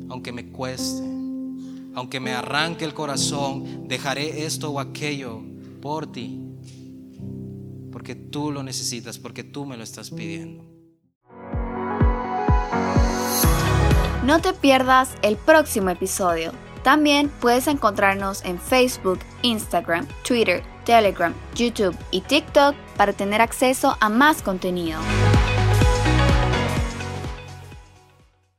aunque 0.08 0.32
me 0.32 0.48
cueste. 0.48 1.02
Aunque 1.94 2.18
me 2.18 2.32
arranque 2.32 2.86
el 2.86 2.94
corazón, 2.94 3.86
dejaré 3.88 4.46
esto 4.46 4.70
o 4.70 4.80
aquello 4.80 5.42
por 5.82 6.10
ti. 6.10 6.40
Porque 7.92 8.14
tú 8.14 8.52
lo 8.52 8.62
necesitas, 8.62 9.18
porque 9.18 9.44
tú 9.44 9.66
me 9.66 9.76
lo 9.76 9.82
estás 9.82 10.08
pidiendo. 10.08 10.64
No 14.24 14.40
te 14.40 14.54
pierdas 14.54 15.10
el 15.20 15.36
próximo 15.36 15.90
episodio 15.90 16.52
también 16.82 17.30
puedes 17.40 17.66
encontrarnos 17.66 18.44
en 18.44 18.58
Facebook, 18.58 19.20
Instagram, 19.42 20.06
Twitter, 20.26 20.62
Telegram, 20.84 21.34
YouTube 21.54 21.96
y 22.10 22.20
TikTok 22.22 22.74
para 22.96 23.12
tener 23.12 23.40
acceso 23.40 23.96
a 24.00 24.08
más 24.08 24.42
contenido. 24.42 24.98